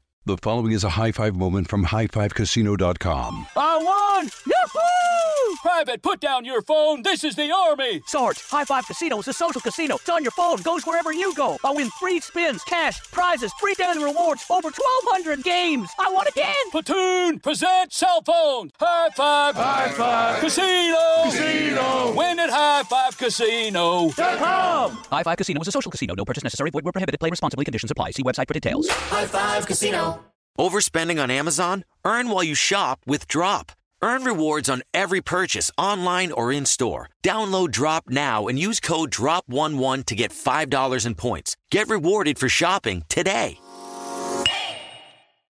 The 0.23 0.37
following 0.37 0.71
is 0.71 0.83
a 0.83 0.89
high 0.89 1.11
five 1.11 1.35
moment 1.35 1.67
from 1.67 1.83
highfivecasino.com. 1.83 3.47
I 3.57 3.77
won! 3.77 4.29
Yahoo! 4.45 5.55
Private, 5.63 6.03
put 6.03 6.19
down 6.19 6.45
your 6.45 6.61
phone. 6.61 7.01
This 7.01 7.23
is 7.23 7.35
the 7.35 7.51
Army. 7.51 8.03
Sarge, 8.05 8.39
High 8.39 8.65
Five 8.65 8.85
Casino 8.85 9.17
is 9.19 9.27
a 9.27 9.33
social 9.33 9.61
casino. 9.61 9.95
It's 9.95 10.09
on 10.09 10.21
your 10.21 10.31
phone, 10.31 10.57
goes 10.61 10.85
wherever 10.85 11.11
you 11.11 11.33
go. 11.33 11.57
I 11.65 11.71
win 11.71 11.89
free 11.99 12.19
spins, 12.19 12.63
cash, 12.63 13.01
prizes, 13.11 13.51
free 13.59 13.73
daily 13.73 14.03
rewards, 14.03 14.45
over 14.51 14.69
1,200 14.69 15.43
games. 15.43 15.89
I 15.99 16.11
won 16.11 16.27
again. 16.27 16.53
Platoon, 16.69 17.39
present 17.39 17.91
cell 17.91 18.21
phone. 18.23 18.71
High 18.79 19.09
Five. 19.15 19.55
High 19.55 19.89
Five. 19.89 20.39
Casino. 20.39 21.23
Casino. 21.23 22.13
Win 22.15 22.37
it 22.37 22.51
high 22.51 22.71
High 22.81 22.83
Five 22.83 23.17
Casino.com. 23.17 24.91
High 25.11 25.23
Five 25.23 25.37
Casino 25.37 25.61
is 25.61 25.67
a 25.67 25.71
social 25.71 25.91
casino. 25.91 26.15
No 26.15 26.25
purchase 26.25 26.43
necessary. 26.43 26.69
Void 26.69 26.83
where 26.83 26.91
prohibited. 26.91 27.19
Play 27.19 27.29
responsibly. 27.29 27.65
Conditions 27.65 27.91
apply. 27.91 28.11
See 28.11 28.23
website 28.23 28.47
for 28.47 28.53
details. 28.53 28.87
High 28.89 29.25
Five 29.25 29.65
Casino. 29.67 30.10
Overspending 30.59 31.21
on 31.21 31.31
Amazon? 31.31 31.85
Earn 32.05 32.29
while 32.29 32.43
you 32.43 32.55
shop 32.55 32.99
with 33.05 33.27
Drop. 33.27 33.71
Earn 34.01 34.23
rewards 34.23 34.69
on 34.69 34.81
every 34.93 35.21
purchase 35.21 35.69
online 35.77 36.31
or 36.31 36.51
in 36.51 36.65
store. 36.65 37.09
Download 37.23 37.69
Drop 37.69 38.09
now 38.09 38.47
and 38.47 38.57
use 38.57 38.79
code 38.79 39.11
DROP11 39.11 40.05
to 40.05 40.15
get 40.15 40.31
$5 40.31 41.05
in 41.05 41.15
points. 41.15 41.57
Get 41.69 41.87
rewarded 41.89 42.39
for 42.39 42.49
shopping 42.49 43.03
today. 43.09 43.57